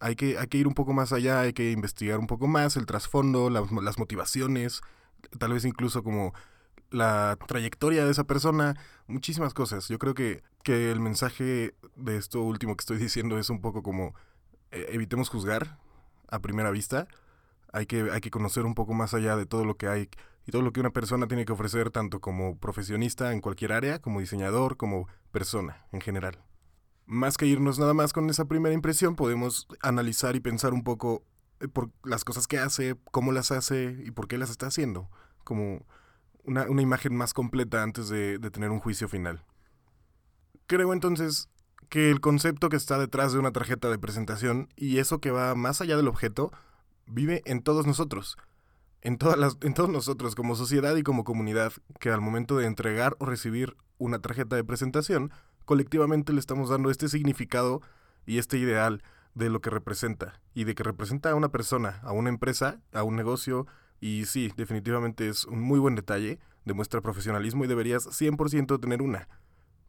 hay 0.00 0.16
que, 0.16 0.38
hay 0.38 0.46
que 0.46 0.58
ir 0.58 0.66
un 0.66 0.74
poco 0.74 0.92
más 0.92 1.12
allá, 1.12 1.40
hay 1.40 1.52
que 1.52 1.70
investigar 1.70 2.18
un 2.18 2.26
poco 2.26 2.46
más 2.48 2.76
el 2.76 2.86
trasfondo, 2.86 3.50
las 3.50 3.98
motivaciones, 3.98 4.80
tal 5.38 5.52
vez 5.52 5.64
incluso 5.64 6.02
como 6.02 6.32
la 6.90 7.38
trayectoria 7.46 8.04
de 8.04 8.10
esa 8.10 8.24
persona, 8.24 8.76
muchísimas 9.06 9.54
cosas. 9.54 9.88
Yo 9.88 9.98
creo 9.98 10.14
que, 10.14 10.42
que 10.62 10.90
el 10.90 11.00
mensaje 11.00 11.74
de 11.96 12.16
esto 12.16 12.42
último 12.42 12.76
que 12.76 12.82
estoy 12.82 12.98
diciendo 12.98 13.38
es 13.38 13.50
un 13.50 13.60
poco 13.60 13.82
como 13.82 14.14
eh, 14.70 14.86
evitemos 14.90 15.28
juzgar 15.28 15.78
a 16.28 16.40
primera 16.40 16.70
vista. 16.70 17.06
Hay 17.72 17.86
que, 17.86 18.10
hay 18.10 18.20
que 18.20 18.30
conocer 18.30 18.64
un 18.64 18.74
poco 18.74 18.94
más 18.94 19.14
allá 19.14 19.36
de 19.36 19.46
todo 19.46 19.64
lo 19.64 19.76
que 19.76 19.86
hay 19.86 20.08
y 20.46 20.50
todo 20.50 20.62
lo 20.62 20.72
que 20.72 20.80
una 20.80 20.90
persona 20.90 21.28
tiene 21.28 21.44
que 21.44 21.52
ofrecer, 21.52 21.90
tanto 21.90 22.20
como 22.20 22.58
profesionista 22.58 23.32
en 23.32 23.40
cualquier 23.40 23.72
área, 23.72 24.00
como 24.00 24.20
diseñador, 24.20 24.76
como 24.76 25.06
persona 25.30 25.86
en 25.92 26.00
general 26.00 26.42
más 27.10 27.36
que 27.36 27.44
irnos 27.44 27.78
nada 27.80 27.92
más 27.92 28.12
con 28.12 28.30
esa 28.30 28.44
primera 28.44 28.72
impresión, 28.72 29.16
podemos 29.16 29.66
analizar 29.82 30.36
y 30.36 30.40
pensar 30.40 30.72
un 30.72 30.84
poco 30.84 31.24
por 31.68 31.90
las 32.04 32.24
cosas 32.24 32.46
que 32.46 32.58
hace, 32.58 32.96
cómo 33.10 33.32
las 33.32 33.50
hace 33.50 33.96
y 34.04 34.10
por 34.10 34.28
qué 34.28 34.38
las 34.38 34.50
está 34.50 34.66
haciendo. 34.66 35.08
Como 35.44 35.84
una, 36.44 36.66
imagen 36.80 37.14
más 37.14 37.34
completa 37.34 37.82
antes 37.82 38.08
de, 38.08 38.38
de 38.38 38.50
tener 38.50 38.70
un 38.70 38.80
juicio 38.80 39.08
final. 39.08 39.44
Creo 40.66 40.92
entonces 40.92 41.48
que 41.88 42.10
el 42.10 42.20
concepto 42.20 42.68
que 42.68 42.76
está 42.76 42.98
detrás 42.98 43.32
de 43.32 43.38
una 43.40 43.52
tarjeta 43.52 43.90
de 43.90 43.98
presentación 43.98 44.68
y 44.76 44.98
eso 44.98 45.18
que 45.18 45.32
va 45.32 45.54
más 45.54 45.80
allá 45.80 45.96
del 45.96 46.08
objeto 46.08 46.52
vive 47.06 47.42
en 47.44 47.62
todos 47.62 47.86
nosotros. 47.86 48.38
En, 49.02 49.18
todas 49.18 49.38
las, 49.38 49.56
en 49.62 49.74
todos 49.74 49.88
nosotros 49.88 50.34
como 50.34 50.54
sociedad 50.54 50.94
y 50.96 51.02
como 51.02 51.24
comunidad 51.24 51.72
que 51.98 52.10
al 52.10 52.20
momento 52.20 52.56
de 52.56 52.66
entregar 52.66 53.16
o 53.18 53.26
recibir 53.26 53.76
una 53.98 54.18
tarjeta 54.18 54.56
de 54.56 54.64
presentación 54.64 55.32
colectivamente 55.64 56.32
le 56.32 56.40
estamos 56.40 56.68
dando 56.68 56.90
este 56.90 57.08
significado 57.08 57.80
y 58.26 58.38
este 58.38 58.58
ideal 58.58 59.02
de 59.34 59.50
lo 59.50 59.60
que 59.60 59.70
representa 59.70 60.40
y 60.54 60.64
de 60.64 60.74
que 60.74 60.82
representa 60.82 61.30
a 61.30 61.34
una 61.34 61.50
persona, 61.50 62.00
a 62.02 62.12
una 62.12 62.28
empresa, 62.28 62.80
a 62.92 63.02
un 63.02 63.16
negocio 63.16 63.66
y 64.00 64.24
sí, 64.26 64.52
definitivamente 64.56 65.28
es 65.28 65.44
un 65.44 65.60
muy 65.60 65.78
buen 65.78 65.94
detalle, 65.94 66.38
demuestra 66.64 67.00
profesionalismo 67.00 67.64
y 67.64 67.68
deberías 67.68 68.06
100% 68.06 68.80
tener 68.80 69.02
una. 69.02 69.28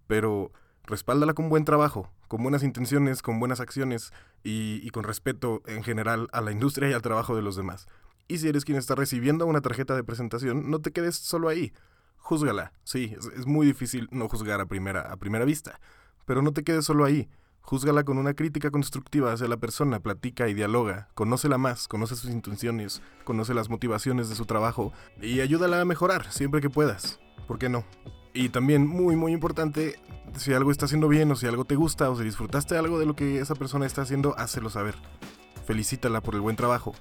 Pero 0.07 0.51
respáldala 0.83 1.33
con 1.33 1.49
buen 1.49 1.63
trabajo, 1.63 2.11
con 2.27 2.43
buenas 2.43 2.63
intenciones, 2.63 3.21
con 3.21 3.39
buenas 3.39 3.59
acciones 3.59 4.11
y, 4.43 4.89
con 4.89 5.03
respeto 5.03 5.61
en 5.65 5.83
general 5.83 6.27
a 6.33 6.41
la 6.41 6.51
industria 6.51 6.89
y 6.89 6.93
al 6.93 7.01
trabajo 7.01 7.35
de 7.35 7.41
los 7.41 7.55
demás. 7.55 7.87
Y 8.27 8.39
si 8.39 8.47
eres 8.47 8.65
quien 8.65 8.77
está 8.77 8.95
recibiendo 8.95 9.45
una 9.45 9.61
tarjeta 9.61 9.95
de 9.95 10.03
presentación, 10.03 10.69
no 10.69 10.79
te 10.79 10.91
quedes 10.91 11.15
solo 11.15 11.47
ahí 11.49 11.73
júzgala. 12.21 12.71
Sí, 12.83 13.15
es, 13.17 13.45
muy 13.45 13.65
difícil 13.65 14.07
no 14.11 14.29
juzgar 14.29 14.61
a 14.61 14.65
primera, 14.65 15.01
a 15.01 15.17
primera 15.17 15.43
vista. 15.43 15.79
Pero 16.25 16.41
no 16.41 16.53
te 16.53 16.63
quedes 16.63 16.85
solo 16.85 17.03
ahí. 17.03 17.27
Júzgala 17.61 18.03
con 18.03 18.17
una 18.17 18.33
crítica 18.33 18.71
constructiva 18.71 19.31
hacia 19.31 19.47
la 19.47 19.57
persona, 19.57 19.99
platica 19.99 20.47
y 20.49 20.53
dialoga, 20.53 21.09
conócela 21.13 21.57
más, 21.57 21.87
conoce 21.87 22.15
sus 22.15 22.31
intenciones, 22.31 23.01
conoce 23.23 23.53
las 23.53 23.69
motivaciones 23.69 24.29
de 24.29 24.35
su 24.35 24.45
trabajo 24.45 24.91
y 25.21 25.39
ayúdala 25.39 25.79
a 25.79 25.85
mejorar 25.85 26.31
siempre 26.31 26.59
que 26.59 26.69
puedas. 26.69 27.19
¿Por 27.47 27.59
qué 27.59 27.69
no? 27.69 27.85
Y 28.33 28.49
también, 28.49 28.87
muy, 28.87 29.15
muy 29.15 29.33
importante, 29.33 29.99
si 30.37 30.53
algo 30.53 30.71
está 30.71 30.85
haciendo 30.85 31.07
bien 31.07 31.31
o 31.31 31.35
si 31.35 31.47
algo 31.47 31.65
te 31.65 31.75
gusta 31.75 32.09
o 32.09 32.15
si 32.15 32.23
disfrutaste 32.23 32.77
algo 32.77 32.99
de 32.99 33.05
lo 33.05 33.15
que 33.15 33.39
esa 33.39 33.55
persona 33.55 33.85
está 33.85 34.01
haciendo, 34.01 34.35
hácelo 34.37 34.69
saber. 34.69 34.95
Felicítala 35.65 36.21
por 36.21 36.35
el 36.35 36.41
buen 36.41 36.55
trabajo. 36.55 36.93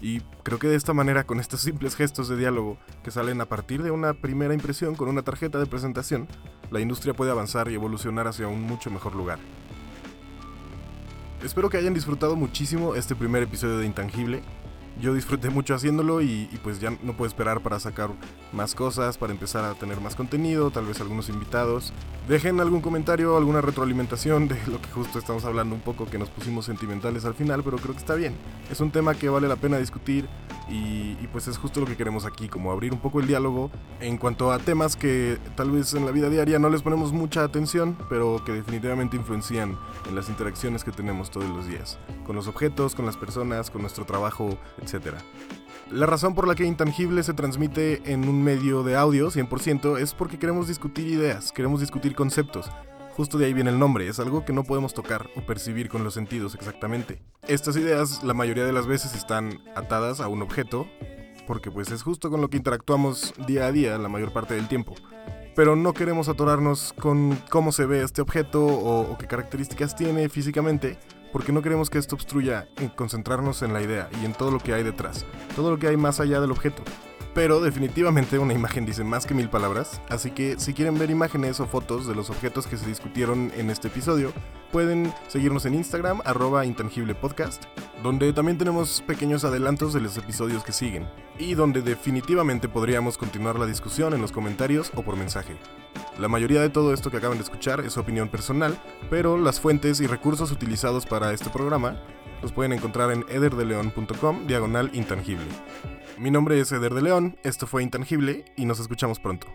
Y 0.00 0.20
creo 0.42 0.58
que 0.58 0.68
de 0.68 0.76
esta 0.76 0.92
manera, 0.92 1.24
con 1.24 1.40
estos 1.40 1.60
simples 1.60 1.96
gestos 1.96 2.28
de 2.28 2.36
diálogo 2.36 2.78
que 3.02 3.10
salen 3.10 3.40
a 3.40 3.46
partir 3.46 3.82
de 3.82 3.90
una 3.90 4.14
primera 4.14 4.54
impresión 4.54 4.94
con 4.94 5.08
una 5.08 5.22
tarjeta 5.22 5.58
de 5.58 5.66
presentación, 5.66 6.28
la 6.70 6.80
industria 6.80 7.14
puede 7.14 7.30
avanzar 7.30 7.68
y 7.70 7.74
evolucionar 7.74 8.26
hacia 8.26 8.48
un 8.48 8.62
mucho 8.62 8.90
mejor 8.90 9.14
lugar. 9.14 9.38
Espero 11.46 11.70
que 11.70 11.76
hayan 11.76 11.94
disfrutado 11.94 12.34
muchísimo 12.34 12.96
este 12.96 13.14
primer 13.14 13.44
episodio 13.44 13.78
de 13.78 13.86
Intangible 13.86 14.42
yo 15.00 15.12
disfruté 15.12 15.50
mucho 15.50 15.74
haciéndolo 15.74 16.22
y, 16.22 16.48
pues 16.62 16.80
ya 16.80 16.90
no 17.02 17.14
puedo 17.16 17.28
esperar 17.28 17.60
para 17.60 17.78
sacar 17.78 18.10
más 18.52 18.74
cosas, 18.74 19.18
para 19.18 19.32
empezar 19.32 19.64
a 19.64 19.74
tener 19.74 20.00
más 20.00 20.16
contenido, 20.16 20.70
tal 20.70 20.86
vez 20.86 21.00
algunos 21.00 21.28
invitados. 21.28 21.92
Dejen 22.28 22.60
algún 22.60 22.80
comentario, 22.80 23.36
alguna 23.36 23.60
retroalimentación 23.60 24.48
de 24.48 24.56
lo 24.66 24.80
que 24.80 24.88
justo 24.88 25.18
estamos 25.18 25.44
hablando 25.44 25.74
un 25.74 25.82
poco, 25.82 26.06
que 26.06 26.18
nos 26.18 26.30
pusimos 26.30 26.64
sentimentales 26.64 27.26
al 27.26 27.34
final, 27.34 27.62
pero 27.62 27.76
creo 27.76 27.92
que 27.92 28.00
está 28.00 28.14
bien. 28.14 28.34
Es 28.70 28.80
un 28.80 28.90
tema 28.90 29.14
que 29.14 29.28
vale 29.28 29.48
la 29.48 29.56
pena 29.56 29.76
discutir 29.76 30.26
y, 30.68 31.14
pues 31.32 31.48
es 31.48 31.58
justo 31.58 31.80
lo 31.80 31.86
que 31.86 31.96
queremos 31.96 32.24
aquí, 32.24 32.48
como 32.48 32.72
abrir 32.72 32.92
un 32.92 32.98
poco 32.98 33.20
el 33.20 33.26
diálogo 33.26 33.70
en 34.00 34.16
cuanto 34.16 34.50
a 34.52 34.58
temas 34.58 34.96
que 34.96 35.38
tal 35.54 35.70
vez 35.70 35.94
en 35.94 36.06
la 36.06 36.12
vida 36.12 36.28
diaria 36.28 36.58
no 36.58 36.68
les 36.68 36.82
ponemos 36.82 37.12
mucha 37.12 37.44
atención, 37.44 37.96
pero 38.08 38.42
que 38.44 38.52
definitivamente 38.52 39.16
influencian 39.16 39.76
en 40.08 40.14
las 40.14 40.28
interacciones 40.28 40.82
que 40.82 40.90
tenemos 40.90 41.30
todos 41.30 41.48
los 41.48 41.66
días, 41.66 41.98
con 42.24 42.36
los 42.36 42.48
objetos, 42.48 42.94
con 42.94 43.06
las 43.06 43.16
personas, 43.16 43.70
con 43.70 43.82
nuestro 43.82 44.04
trabajo, 44.04 44.58
etc. 44.82 45.14
La 45.90 46.06
razón 46.06 46.34
por 46.34 46.48
la 46.48 46.56
que 46.56 46.64
Intangible 46.64 47.22
se 47.22 47.34
transmite 47.34 48.12
en 48.12 48.28
un 48.28 48.42
medio 48.42 48.82
de 48.82 48.96
audio 48.96 49.30
100% 49.30 50.00
es 50.00 50.14
porque 50.14 50.38
queremos 50.38 50.66
discutir 50.66 51.06
ideas, 51.06 51.52
queremos 51.52 51.80
discutir 51.80 52.16
conceptos, 52.16 52.68
Justo 53.16 53.38
de 53.38 53.46
ahí 53.46 53.54
viene 53.54 53.70
el 53.70 53.78
nombre, 53.78 54.06
es 54.06 54.20
algo 54.20 54.44
que 54.44 54.52
no 54.52 54.64
podemos 54.64 54.92
tocar 54.92 55.30
o 55.36 55.40
percibir 55.40 55.88
con 55.88 56.04
los 56.04 56.12
sentidos 56.12 56.54
exactamente. 56.54 57.22
Estas 57.48 57.74
ideas 57.78 58.22
la 58.22 58.34
mayoría 58.34 58.66
de 58.66 58.74
las 58.74 58.86
veces 58.86 59.14
están 59.14 59.62
atadas 59.74 60.20
a 60.20 60.28
un 60.28 60.42
objeto, 60.42 60.86
porque 61.46 61.70
pues 61.70 61.90
es 61.90 62.02
justo 62.02 62.28
con 62.28 62.42
lo 62.42 62.50
que 62.50 62.58
interactuamos 62.58 63.32
día 63.46 63.64
a 63.64 63.72
día 63.72 63.96
la 63.96 64.10
mayor 64.10 64.34
parte 64.34 64.52
del 64.52 64.68
tiempo. 64.68 64.94
Pero 65.54 65.76
no 65.76 65.94
queremos 65.94 66.28
atorarnos 66.28 66.92
con 66.92 67.36
cómo 67.48 67.72
se 67.72 67.86
ve 67.86 68.02
este 68.02 68.20
objeto 68.20 68.66
o, 68.66 69.16
qué 69.16 69.26
características 69.26 69.96
tiene 69.96 70.28
físicamente, 70.28 70.98
porque 71.32 71.52
no 71.52 71.62
queremos 71.62 71.88
que 71.88 71.96
esto 71.96 72.16
obstruya 72.16 72.68
en 72.76 72.90
concentrarnos 72.90 73.62
en 73.62 73.72
la 73.72 73.80
idea 73.80 74.10
y 74.20 74.26
en 74.26 74.34
todo 74.34 74.50
lo 74.50 74.58
que 74.58 74.74
hay 74.74 74.82
detrás, 74.82 75.24
todo 75.56 75.70
lo 75.70 75.78
que 75.78 75.88
hay 75.88 75.96
más 75.96 76.20
allá 76.20 76.38
del 76.38 76.50
objeto. 76.50 76.82
Pero 77.36 77.60
definitivamente 77.60 78.38
una 78.38 78.54
imagen 78.54 78.86
dice 78.86 79.04
más 79.04 79.26
que 79.26 79.34
mil 79.34 79.50
palabras, 79.50 80.00
así 80.08 80.30
que 80.30 80.58
si 80.58 80.72
quieren 80.72 80.98
ver 80.98 81.10
imágenes 81.10 81.60
o 81.60 81.66
fotos 81.66 82.06
de 82.06 82.14
los 82.14 82.30
objetos 82.30 82.66
que 82.66 82.78
se 82.78 82.86
discutieron 82.86 83.52
en 83.58 83.68
este 83.68 83.88
episodio, 83.88 84.32
pueden 84.72 85.12
seguirnos 85.28 85.66
en 85.66 85.74
Instagram, 85.74 86.22
arroba 86.24 86.64
intangiblepodcast, 86.64 87.64
donde 88.02 88.32
también 88.32 88.56
tenemos 88.56 89.02
pequeños 89.06 89.44
adelantos 89.44 89.92
de 89.92 90.00
los 90.00 90.16
episodios 90.16 90.64
que 90.64 90.72
siguen, 90.72 91.06
y 91.38 91.52
donde 91.52 91.82
definitivamente 91.82 92.70
podríamos 92.70 93.18
continuar 93.18 93.58
la 93.58 93.66
discusión 93.66 94.14
en 94.14 94.22
los 94.22 94.32
comentarios 94.32 94.90
o 94.94 95.02
por 95.02 95.16
mensaje. 95.16 95.58
La 96.18 96.28
mayoría 96.28 96.62
de 96.62 96.70
todo 96.70 96.94
esto 96.94 97.10
que 97.10 97.18
acaban 97.18 97.36
de 97.36 97.44
escuchar 97.44 97.80
es 97.80 97.98
opinión 97.98 98.30
personal, 98.30 98.80
pero 99.10 99.36
las 99.36 99.60
fuentes 99.60 100.00
y 100.00 100.06
recursos 100.06 100.52
utilizados 100.52 101.04
para 101.04 101.34
este 101.34 101.50
programa 101.50 102.00
los 102.42 102.52
pueden 102.52 102.72
encontrar 102.72 103.10
en 103.10 103.24
ederdeleon.com 103.28 104.46
diagonal 104.46 104.90
intangible. 104.92 105.46
Mi 106.18 106.30
nombre 106.30 106.58
es 106.58 106.72
Eder 106.72 106.94
de 106.94 107.02
León, 107.02 107.36
esto 107.44 107.66
fue 107.66 107.82
Intangible 107.82 108.44
y 108.56 108.64
nos 108.64 108.80
escuchamos 108.80 109.20
pronto. 109.20 109.46